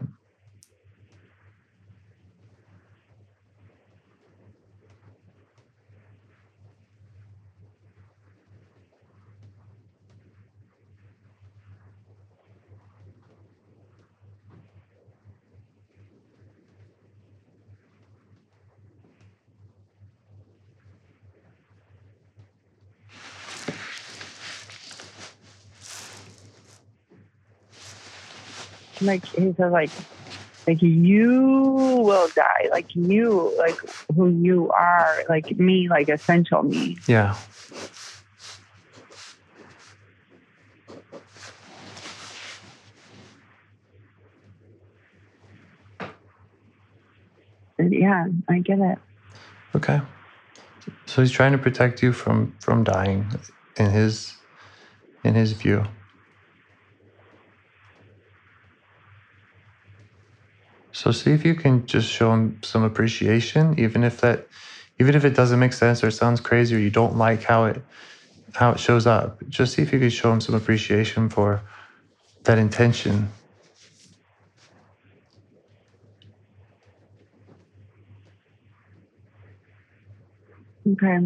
[29.02, 29.92] Like he says, like,
[30.68, 31.32] like you
[32.04, 32.70] will die.
[32.72, 33.78] Like you, like
[34.16, 35.24] who you are.
[35.30, 36.98] Like me, like essential me.
[37.08, 37.38] Yeah.
[47.80, 48.98] Yeah, I get it.
[49.76, 50.02] Okay.
[51.06, 53.28] So he's trying to protect you from from dying
[53.78, 54.34] in his
[55.24, 55.86] in his view.
[60.98, 64.48] So see if you can just show him some appreciation, even if that
[65.00, 67.84] even if it doesn't make sense or sounds crazy or you don't like how it
[68.56, 69.38] how it shows up.
[69.48, 71.62] Just see if you can show him some appreciation for
[72.46, 73.30] that intention.
[80.94, 81.20] Okay.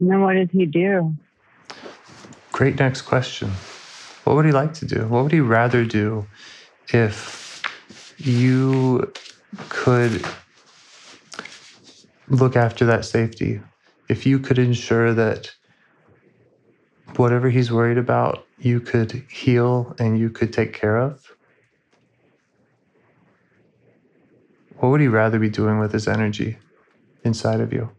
[0.00, 1.14] And then what does he do?
[2.52, 3.50] Great next question.
[4.24, 5.06] What would he like to do?
[5.06, 6.26] What would he rather do
[6.92, 7.62] if
[8.18, 9.12] you
[9.68, 10.24] could
[12.28, 13.60] look after that safety?
[14.08, 15.52] If you could ensure that
[17.16, 21.32] whatever he's worried about, you could heal and you could take care of?
[24.78, 26.58] What would he rather be doing with his energy
[27.24, 27.90] inside of you?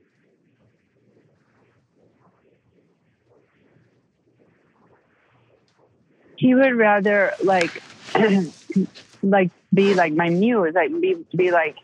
[6.39, 7.83] He would rather like
[9.21, 11.75] like be like my muse like be be like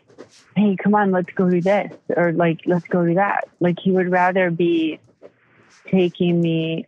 [0.56, 3.90] hey come on let's go do this or like let's go do that like he
[3.90, 4.98] would rather be
[5.90, 6.86] taking me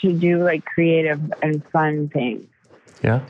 [0.00, 2.48] to do like creative and fun things
[3.02, 3.20] Yeah?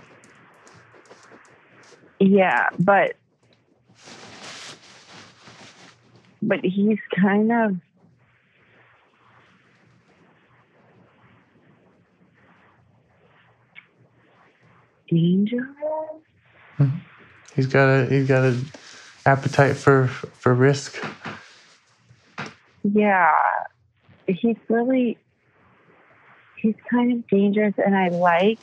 [2.21, 3.17] yeah but
[6.41, 7.77] but he's kind of
[15.11, 15.67] dangerous
[17.55, 18.57] He's got a he's got a
[19.27, 20.97] appetite for for risk.
[22.85, 23.33] yeah
[24.27, 25.19] he's really
[26.57, 28.61] he's kind of dangerous and i like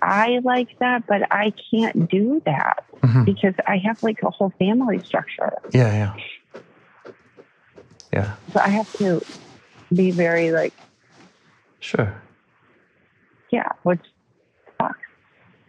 [0.00, 3.24] i like that but i can't do that Mhm.
[3.26, 6.16] because i have like a whole family structure Yeah, yeah.
[8.12, 9.20] Yeah, so i have to
[9.94, 10.72] be very like
[11.80, 12.14] sure.
[13.52, 14.00] yeah which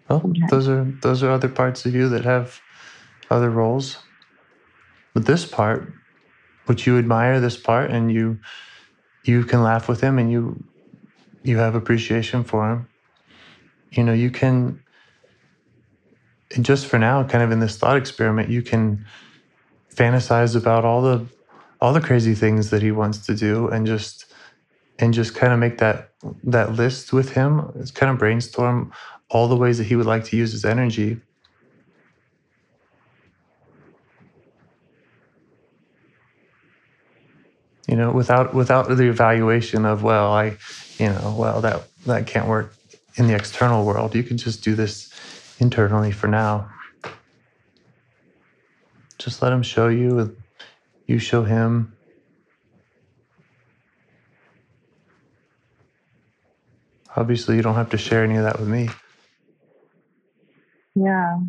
[0.10, 0.48] Well, Okay.
[0.50, 2.62] those are those are other parts of you that have
[3.30, 3.98] other roles.
[5.14, 5.94] But this part,
[6.66, 8.40] which you admire this part and you
[9.24, 10.64] you can laugh with him and you
[11.44, 12.90] you have appreciation for him.
[13.92, 14.84] You know, you can
[16.56, 19.06] and just for now, kind of in this thought experiment, you can
[19.96, 21.28] fantasize about all the
[21.82, 24.27] all the crazy things that he wants to do and just
[25.00, 26.12] and just kind of make that
[26.44, 27.72] that list with him.
[27.76, 28.92] It's kind of brainstorm
[29.30, 31.20] all the ways that he would like to use his energy.
[37.88, 40.58] You know, without without the evaluation of well, I,
[40.98, 42.74] you know, well that that can't work
[43.16, 44.16] in the external world.
[44.16, 45.14] You can just do this
[45.60, 46.70] internally for now.
[49.18, 50.36] Just let him show you,
[51.08, 51.97] you show him.
[57.18, 58.88] Obviously, you don't have to share any of that with me.
[60.94, 61.40] Yeah.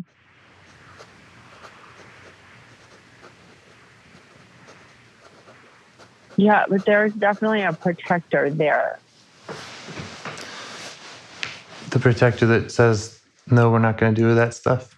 [6.37, 8.99] Yeah, but there's definitely a protector there.
[11.91, 14.95] The protector that says, no, we're not going to do that stuff.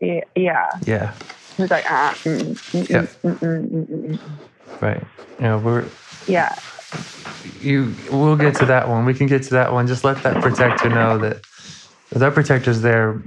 [0.00, 0.66] Yeah.
[0.84, 1.14] Yeah.
[1.58, 3.02] He's like, ah, mm, mm, Yeah.
[3.24, 4.18] mm, mm, mm, mm, mm.
[4.80, 5.06] Right.
[5.38, 5.90] You know, we're,
[6.26, 6.54] yeah,
[7.60, 9.04] you, we'll get to that one.
[9.06, 9.86] We can get to that one.
[9.86, 11.42] Just let that protector know that
[12.12, 13.22] that protector's there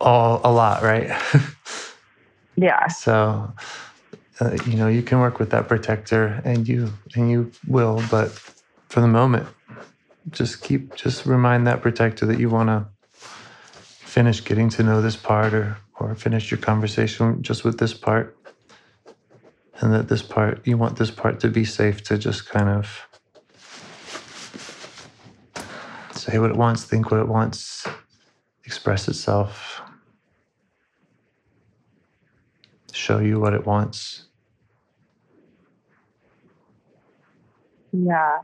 [0.00, 1.10] all a lot, right?
[2.56, 3.52] yeah, So,
[4.40, 8.02] uh, you know, you can work with that protector, and you and you will.
[8.10, 8.30] But
[8.88, 9.48] for the moment,
[10.30, 12.86] just keep just remind that protector that you want to
[13.94, 18.36] finish getting to know this part, or or finish your conversation just with this part,
[19.80, 23.08] and that this part you want this part to be safe to just kind of
[26.22, 27.86] say what it wants, think what it wants,
[28.64, 29.82] express itself
[32.92, 34.26] show you what it wants.
[37.92, 38.38] yeah.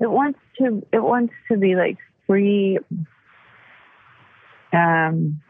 [0.00, 0.86] It wants to.
[0.92, 2.78] It wants to be like free.
[4.72, 5.40] Um.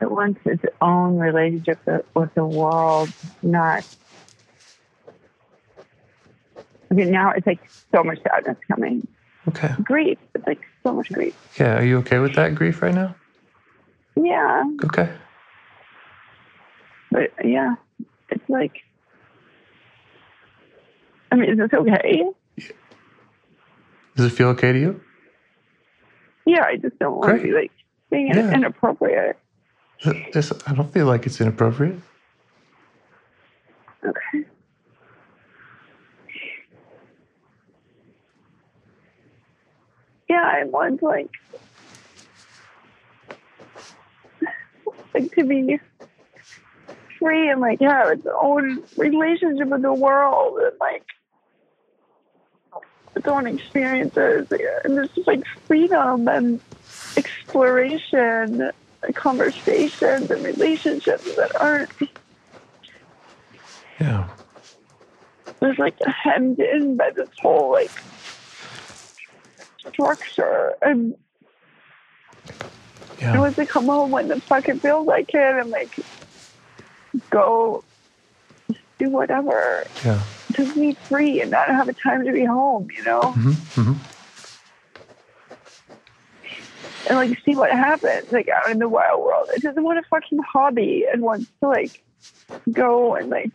[0.00, 1.78] It wants its own relationship
[2.14, 3.10] with- the world,
[3.42, 3.84] not.
[6.92, 7.60] Okay, now it's like
[7.94, 9.06] so much sadness coming.
[9.48, 9.74] Okay.
[9.82, 10.18] Grief.
[10.34, 11.34] It's like so much grief.
[11.58, 11.78] Yeah.
[11.78, 13.14] Are you okay with that grief right now?
[14.16, 15.10] Yeah, Okay.
[17.10, 17.74] but yeah,
[18.30, 18.72] it's like.
[21.32, 22.22] I mean, is this okay?
[24.16, 25.00] Does it feel okay to you?
[26.46, 27.42] Yeah, I just don't want Great.
[27.42, 27.72] to be like
[28.10, 28.54] being Yeah.
[28.54, 29.36] inappropriate.
[30.04, 32.00] It's, I don't feel like it's inappropriate.
[34.06, 34.44] Okay.
[40.34, 41.30] Yeah, I want like
[45.14, 45.78] like to be
[47.20, 51.04] free and like have its own relationship with the world and like
[53.14, 56.60] its own experiences and there's just like freedom and
[57.16, 58.72] exploration
[59.04, 61.90] and conversations and relationships that aren't
[64.00, 64.30] Yeah.
[65.60, 67.92] was like hemmed in by this whole like
[69.92, 71.14] structure and
[73.20, 73.38] I Yeah.
[73.40, 75.94] want to come home when the fuck it feels like it and like
[77.30, 77.84] go
[78.98, 80.24] do whatever Yeah.
[80.56, 83.32] to be free and not have a time to be home, you know?
[83.32, 83.92] hmm hmm
[87.06, 89.48] And like see what happens like out in the wild world.
[89.54, 92.02] It doesn't want a fucking hobby and wants to like
[92.72, 93.50] go and like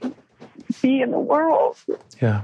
[0.81, 1.77] be in the world.
[2.21, 2.43] Yeah.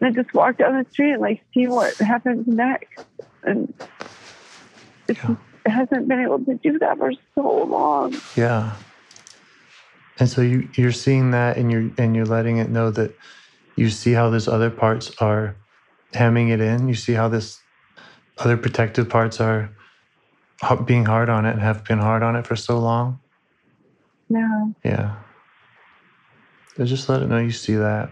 [0.00, 3.04] And just walk down the street and like see what happens next.
[3.42, 3.72] And
[5.08, 5.36] it's, Yeah.
[5.64, 8.14] it hasn't been able to do that for so long.
[8.36, 8.72] Yeah.
[10.18, 13.14] And so you you're seeing that, and you're and you're letting it know that
[13.76, 15.54] you see how these other parts are
[16.14, 16.88] hemming it in.
[16.88, 17.60] You see how this
[18.38, 19.70] other protective parts are
[20.86, 23.20] being hard on it and have been hard on it for so long.
[24.30, 24.74] No.
[24.82, 25.16] Yeah.
[26.76, 28.10] So just let it know you see that.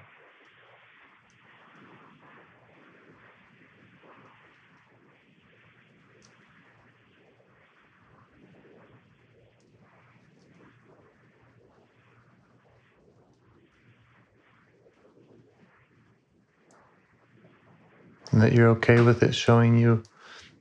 [18.35, 20.03] And that you're okay with it showing you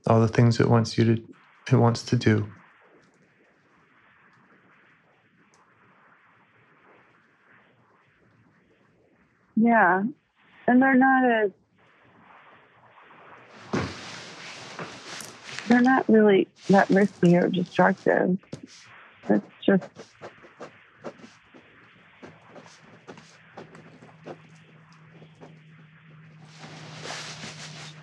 [0.06, 1.22] all the things it wants you to
[1.72, 2.46] it wants to do.
[9.56, 10.04] Yeah.
[10.68, 11.50] And they're not as
[15.66, 18.38] they're not really that risky or destructive.
[19.28, 19.88] It's just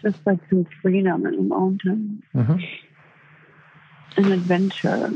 [0.01, 2.57] just like some freedom and mountain hmm
[4.17, 5.11] and adventure.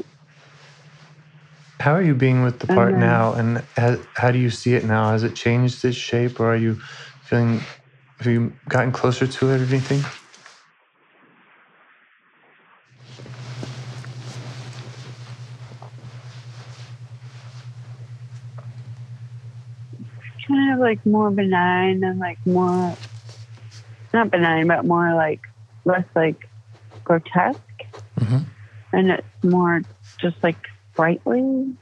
[1.81, 2.99] How are you being with the part Mhm.
[2.99, 5.11] now, and how, how do you see it now?
[5.11, 6.79] Has it changed its shape, or are you
[7.23, 7.59] feeling?
[8.19, 10.03] Have you gotten closer to it or anything?
[20.47, 22.97] kind of like more benign and like more
[24.15, 25.41] not benign but more like
[25.85, 26.49] less like
[27.03, 27.59] grotesque.
[28.17, 28.43] Hmm
[28.95, 29.81] and it's more
[30.21, 30.55] just like
[30.93, 31.75] sprightly.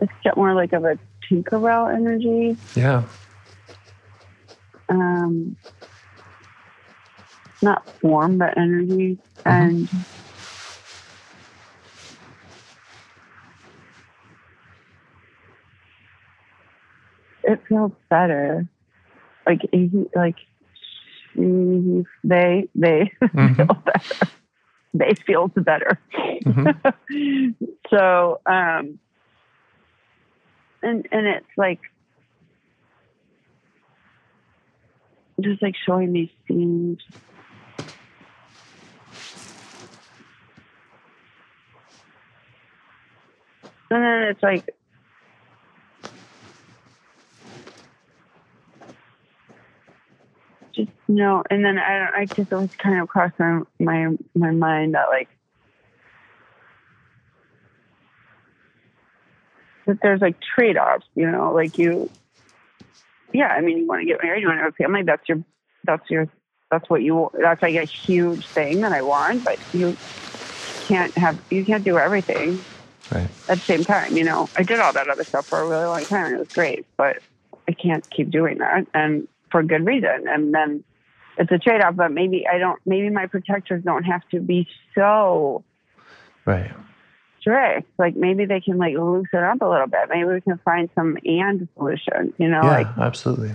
[0.00, 0.98] It's got more like of a
[1.30, 2.56] tinkerbell energy.
[2.74, 3.04] Yeah.
[4.88, 5.56] um
[7.62, 9.18] not form but energy.
[9.44, 9.88] And
[17.42, 18.66] it feels better
[19.46, 20.36] like he, like
[21.34, 23.56] he, they they Mhm.
[23.56, 24.32] feel better
[24.94, 26.00] they feels better
[26.44, 27.54] Mhm.
[27.90, 28.98] so um
[30.82, 31.80] and and it's like
[35.40, 36.98] just like showing these scenes
[43.90, 44.64] and then it's like
[50.74, 54.50] just know and then i don't i just always kind of cross my my my
[54.50, 55.28] mind that like
[59.86, 61.52] that there's like trade-offs you know?
[61.52, 62.10] Like you
[63.32, 65.28] yeah i mean you want to get married you want to have a family that's
[65.28, 65.42] your
[65.84, 66.28] that's your
[66.70, 69.96] that's what you that's like a huge thing that i want but you
[70.86, 72.64] can't have you can't do everything
[73.12, 73.30] Right.
[73.48, 74.50] at the same time you know?
[74.56, 76.86] I did all that other stuff for a really long time and it was great
[76.96, 77.16] but
[77.68, 80.82] i can't keep doing that and for good reason and then
[81.36, 84.66] it's a trade-off but maybe i don't maybe my protectors don't have to be
[84.98, 85.64] so
[86.44, 86.72] Right.
[87.40, 87.88] strict.
[87.98, 90.08] Like maybe they can like loosen up a little bit.
[90.08, 93.54] Maybe we can find some and solution, you know, Yeah, like absolutely.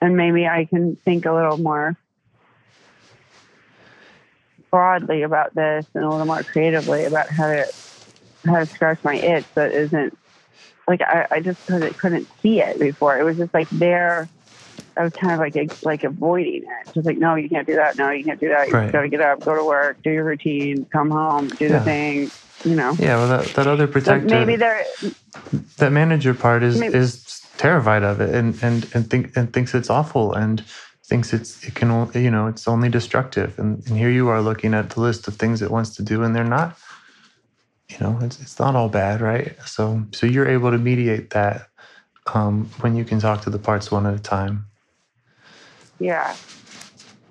[0.00, 1.96] and maybe I can think a little more
[4.70, 7.64] broadly about this and a little more creatively about how to
[8.46, 10.18] how to scratch my itch that isn't
[10.88, 13.18] like I, I just couldn't couldn't see it before.
[13.18, 14.30] It was just like there
[14.96, 16.94] I was kind of like like avoiding it.
[16.94, 17.96] Just like, no, you can't do that.
[17.96, 18.68] No, you can't do that.
[18.68, 18.92] You Right.
[18.92, 21.78] got to get up, go to work, do your routine, come home, do Yeah.
[21.80, 22.32] the thing.
[22.64, 24.84] You know, Yeah, well, that, that other But protector, maybe there.
[25.78, 27.24] that manager part is maybe- is
[27.58, 30.64] terrified of it and and and think and thinks it's awful and
[31.06, 34.74] thinks it's it can you know it's only destructive and, and here you are looking
[34.74, 36.76] at the list of things it wants to do and they're not
[37.90, 41.68] you know it's, it's not all bad right so so you're able to mediate that
[42.34, 44.66] um, when you can talk to the parts one at a time
[45.98, 46.36] Yeah.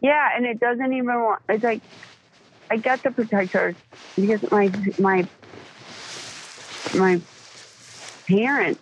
[0.01, 1.81] Yeah, and it doesn't even want, it's like,
[2.69, 3.75] I get the protectors
[4.15, 5.27] because my, my,
[6.93, 7.21] my
[8.27, 8.81] parents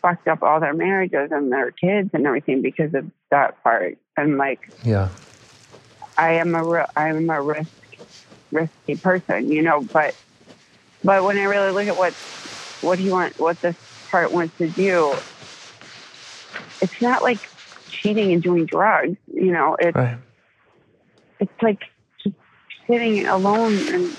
[0.00, 3.98] fucked up all their marriages and their kids and everything because of that part.
[4.16, 5.08] And like, yeah
[6.16, 7.68] I am a, real, I am a risk,
[8.50, 10.14] risky person, you know, but,
[11.02, 12.14] but when I really look at what,
[12.80, 13.76] what he want, what this
[14.10, 15.14] part wants to do,
[16.80, 17.40] it's not like
[18.00, 20.18] cheating and doing drugs, you know, it's, right
[21.40, 21.80] it's like
[22.22, 22.36] just
[22.88, 24.16] sitting alone and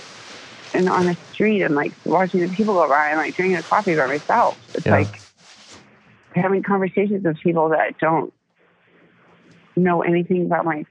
[0.74, 3.63] and on a street and like watching the people go by and like drinking a
[3.63, 4.57] coffee by myself.
[4.74, 4.93] It's Yeah.
[4.97, 5.21] like
[6.36, 8.34] having conversations with people that don't
[9.76, 10.86] know anything about my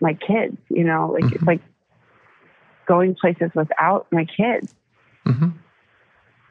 [0.00, 0.56] my kids.
[0.68, 1.46] You know, like it's Mhm.
[1.46, 1.60] like
[2.86, 4.68] going places without my kids
[5.24, 5.48] hmm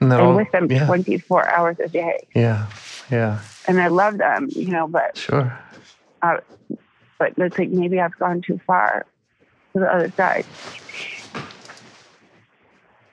[0.02, 2.28] and and with them yeah twenty four hours a day.
[2.36, 2.68] yeah
[3.10, 5.58] yeah And I love them, you know, but sure
[6.26, 6.76] uh,
[7.20, 9.06] but it's like maybe I've gone too far
[9.74, 10.46] to the other side.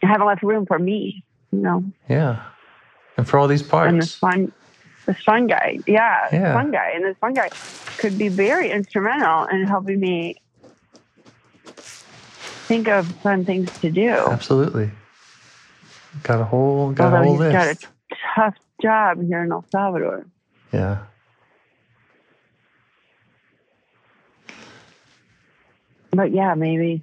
[0.03, 2.43] I haven't left room for me, you know, yeah
[3.17, 3.93] and for all these parts.
[3.93, 4.53] and this fun,
[5.07, 6.55] this fun guy, yeah, this Yeah.
[6.55, 7.51] fun guy, and this fun guy
[7.99, 10.37] could be very instrumental in helping me
[12.69, 14.09] think of fun things to do.
[14.29, 14.91] absolutely
[16.25, 17.77] got a whole got a Although whole he's got a
[18.35, 20.27] tough job here in El Salvador.
[20.73, 21.05] yeah
[26.13, 27.03] But yeah, maybe.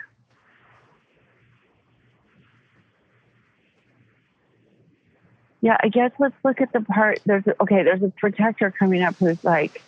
[5.62, 7.20] Yeah, I guess let's look at the part.
[7.26, 7.84] There's a, okay.
[7.84, 9.84] There's a protector coming up who's like,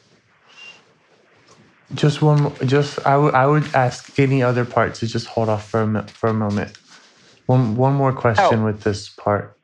[1.93, 2.53] Just one.
[2.65, 3.33] Just I would.
[3.33, 6.77] I would ask any other part to just hold off for a for a moment.
[7.45, 8.65] One one more question Oh.
[8.65, 9.57] with this part.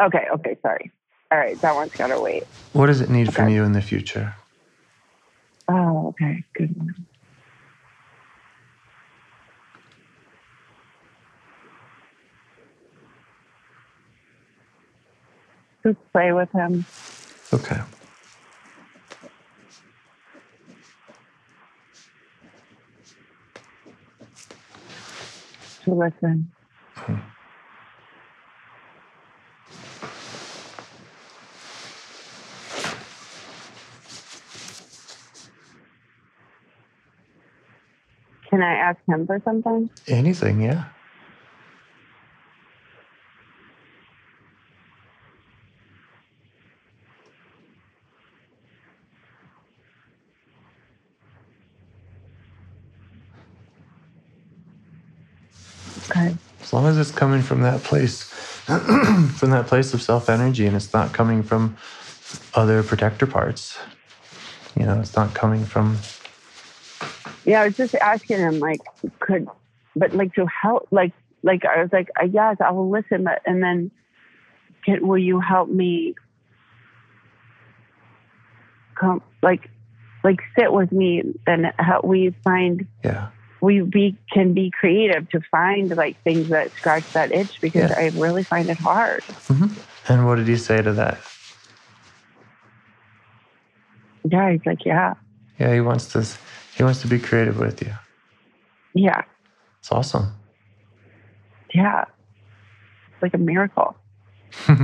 [0.00, 0.92] okay, okay, sorry.
[1.30, 2.44] All right, that one's got to wait.
[2.72, 4.34] What does it need from you in the future?
[5.68, 7.07] Oh, okay, good one.
[15.88, 16.84] Just play with him.
[17.50, 17.80] Okay.
[25.84, 26.52] To listen.
[38.50, 39.88] Can I ask him for something?
[40.06, 40.84] Anything, yeah.
[56.78, 58.22] Long as it's coming from that place,
[58.64, 61.76] from that place of self energy, and it's not coming from
[62.54, 63.78] other protector parts.
[64.78, 65.98] You know, it's not coming from.
[67.44, 68.80] Yeah, I was just asking him, like,
[69.18, 69.48] could,
[69.96, 71.12] but like to help, like,
[71.42, 73.90] like I was like, uh, yes, I will listen, but and then,
[74.84, 76.14] can, will you help me?
[78.94, 79.68] Come, like,
[80.22, 83.28] like sit with me and help we find Yeah.
[83.60, 87.96] We be can be creative to find like things that scratch that itch because Yeah.
[87.96, 89.22] I really find it hard.
[89.28, 89.66] Mm-hmm.
[90.08, 91.18] And what did he say to that?
[94.30, 95.14] Yeah, he's like, yeah,
[95.58, 96.26] Yeah, he wants to.
[96.76, 97.92] He wants to be creative with you.
[98.94, 99.22] yeah,
[99.80, 100.28] It's awesome.
[101.74, 102.04] yeah.
[103.12, 103.96] It's like a miracle.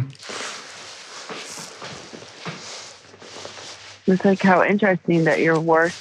[4.06, 5.96] It's like how interesting that your worst,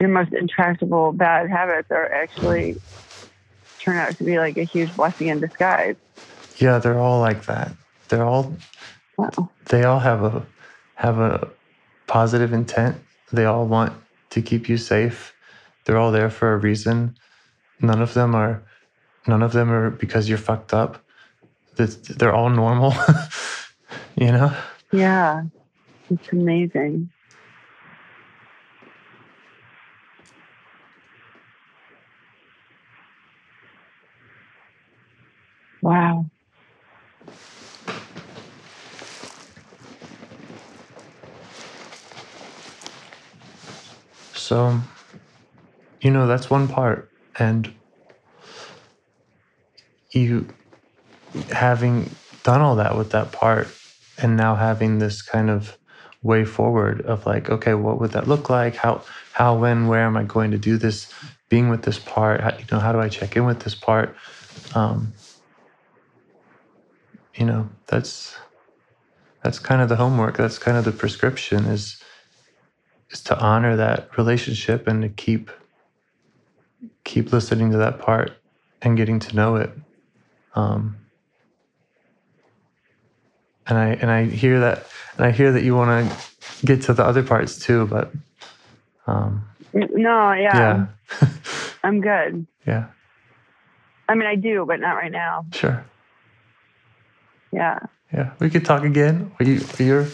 [0.00, 2.76] your most intractable bad habits are actually
[3.80, 5.96] turn out to be like a huge blessing in disguise.
[6.58, 7.72] Yeah, they're all like that.
[8.08, 8.56] They're all.
[9.16, 9.50] Wow.
[9.68, 10.46] They all have a
[10.96, 11.48] have a
[12.06, 12.96] positive intent.
[13.32, 13.92] They all want
[14.30, 15.34] to keep you safe.
[15.84, 17.16] They're all there for a reason.
[17.80, 18.62] None of them are.
[19.26, 21.02] None of them are because you're fucked up.
[21.76, 22.94] They're all normal.
[24.16, 24.54] you know.
[24.92, 25.42] Yeah,
[26.10, 27.10] it's amazing.
[35.86, 36.26] Wow.
[44.34, 44.80] So,
[46.02, 47.10] you know, that's one part.
[47.38, 47.72] And
[50.12, 50.48] you
[51.50, 52.10] having
[52.44, 53.68] done all that with that part
[54.18, 55.78] and now having this kind of
[56.22, 58.76] way forward of like, okay, what would that look like?
[58.76, 61.12] How, how, when, where am I going to do this?
[61.50, 64.16] Being with this part, how, you know, how do I check in with this part?
[64.74, 65.14] Um,
[67.36, 68.36] you know, that's
[69.42, 70.36] that's kind of the homework.
[70.36, 72.02] That's kind of the prescription is
[73.10, 75.50] is to honor that relationship and to keep
[77.04, 78.32] keep listening to that part
[78.82, 79.70] and getting to know it
[80.54, 80.96] um,
[83.66, 86.92] and i and i hear that and i hear that you want to get to
[86.92, 88.12] the other parts too but
[89.06, 90.86] um, No, yeah,
[91.20, 91.28] yeah
[91.84, 92.46] I'm good.
[92.66, 92.86] yeah
[94.08, 95.46] I mean, I do, but not right now.
[95.52, 95.84] sure
[97.52, 97.78] Yeah.
[98.12, 100.06] yeah we could talk again you, you're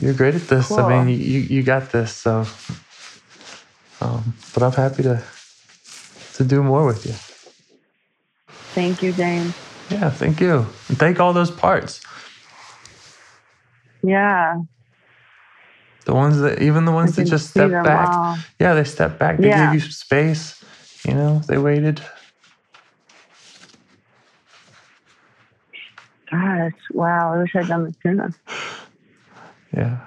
[0.00, 2.46] you're great at this i mean you, you got this so
[4.00, 5.22] um, but i'm happy to
[6.34, 7.14] to do more with you
[8.74, 9.54] Thank you, James.
[9.88, 10.66] Yeah, thank you.
[10.88, 12.00] And thank all those parts.
[14.02, 14.62] Yeah.
[16.06, 18.08] The ones that, even the ones that just step back.
[18.10, 18.38] all.
[18.58, 19.38] Yeah, they step back.
[19.38, 19.66] They Yeah.
[19.66, 20.62] give you space.
[21.06, 22.02] You know, they waited.
[26.34, 27.34] Gosh, wow.
[27.34, 28.34] I wish I'd done this sooner,
[29.76, 29.98] Yeah,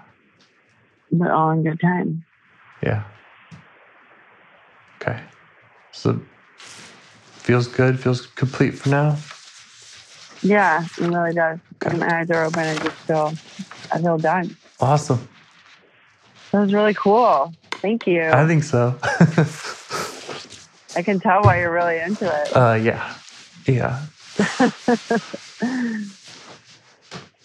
[1.12, 2.26] but all in good time.
[2.84, 3.04] yeah.
[5.02, 5.20] Okay.
[5.94, 6.20] So,
[6.58, 7.98] feels good.
[8.00, 9.16] Feels complete for now.
[10.44, 11.60] Yeah, it really does.
[11.86, 11.96] Okay.
[11.98, 12.60] My eyes are open.
[12.60, 13.34] I just feel,
[13.92, 14.58] I feel done.
[14.82, 15.26] Awesome.
[16.52, 17.54] That was really cool.
[17.82, 18.22] Thank you.
[18.32, 19.00] I think so.
[20.96, 22.56] I can tell why you're really into it.
[22.56, 23.14] uh, yeah,
[23.66, 24.06] yeah.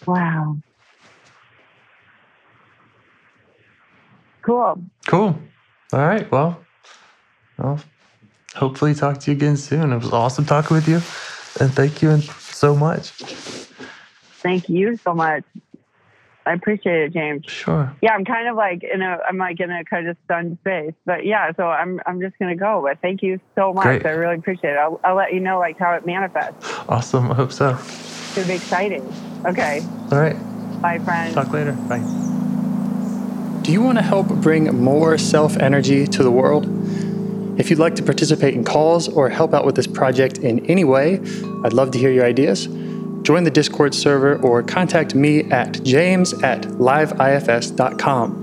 [0.06, 0.58] Wow.
[4.42, 4.84] Cool.
[5.06, 5.38] Cool.
[5.92, 6.30] All right.
[6.30, 6.66] Well,
[7.58, 7.80] I'll
[8.54, 9.92] hopefully talk to you again soon.
[9.92, 10.96] It was awesome talking with you,
[11.64, 13.10] and thank you so much.
[14.42, 15.44] Thank you so much.
[16.44, 17.44] I appreciate it, James.
[17.46, 17.94] Sure.
[18.02, 20.94] Yeah, I'm kind of like in a, I'm like in a kind of stunned space,
[21.06, 22.82] but yeah, so I'm, I'm just gonna go.
[22.86, 23.84] But thank you so much.
[23.84, 24.06] Great.
[24.06, 24.76] I really appreciate it.
[24.76, 26.66] I'll, I'll let you know like how it manifests.
[26.88, 27.30] Awesome.
[27.30, 27.70] I hope so.
[27.70, 29.02] It's gonna be exciting.
[29.46, 30.36] Okay, All right.
[30.82, 31.34] bye, friends.
[31.34, 31.72] Talk later.
[31.72, 31.98] Bye.
[33.62, 36.66] Do you want to help bring more self energy to the world?
[37.60, 40.84] If you'd like to participate in calls or help out with this project in any
[40.84, 41.20] way,
[41.64, 42.66] I'd love to hear your ideas.
[43.22, 48.42] Join the Discord server or contact me at james at liveifs.com.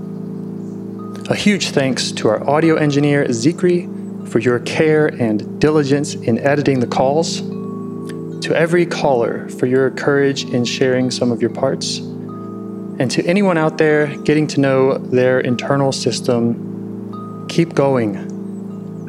[1.28, 3.86] A huge thanks to our audio engineer, Zikri,
[4.26, 7.40] for your care and diligence in editing the calls.
[7.40, 11.98] To every caller for your courage in sharing some of your parts.
[11.98, 18.14] And to anyone out there getting to know their internal system, keep going.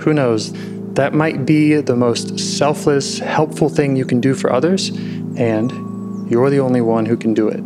[0.01, 0.51] Who knows?
[0.95, 4.89] That might be the most selfless, helpful thing you can do for others,
[5.37, 7.63] and you're the only one who can do it.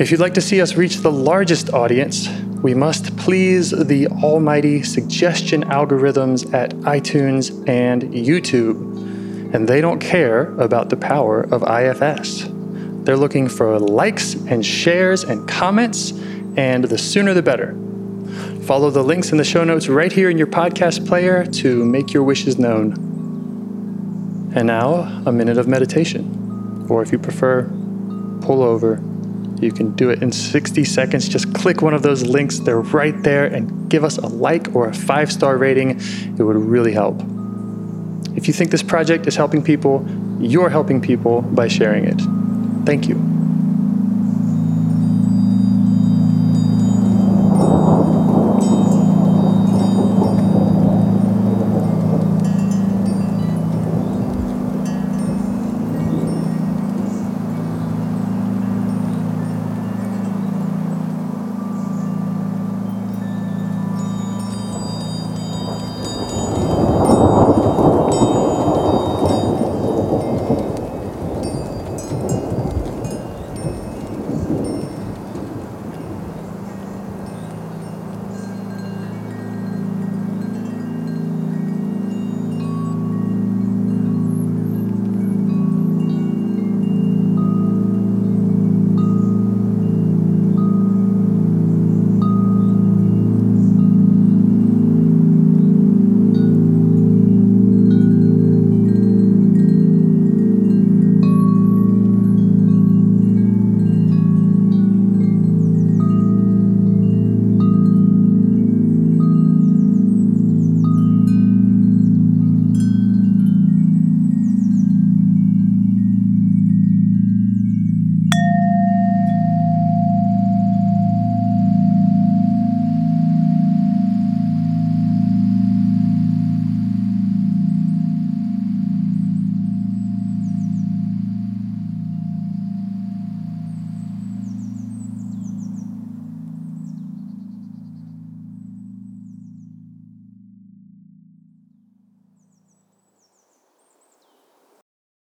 [0.00, 2.28] If you'd like to see us reach the largest audience,
[2.62, 10.52] We must please the almighty suggestion algorithms at iTunes and YouTube, and they don't care
[10.58, 12.46] about the power of IFS.
[13.04, 16.10] They're looking for likes and shares and comments,
[16.56, 17.76] and the sooner the better.
[18.62, 22.12] Follow the links in the show notes right here in your podcast player to make
[22.12, 23.05] your wishes known.
[24.56, 26.86] And now, a minute of meditation.
[26.88, 27.64] Or if you prefer,
[28.40, 28.94] pull over.
[29.60, 31.28] You can do it in 60 seconds.
[31.28, 34.88] Just click one of those links, they're right there, and give us a like or
[34.88, 36.00] a five star rating.
[36.38, 37.20] It would really help.
[38.34, 40.06] If you think this project is helping people,
[40.40, 42.20] you're helping people by sharing it.
[42.86, 43.35] Thank you.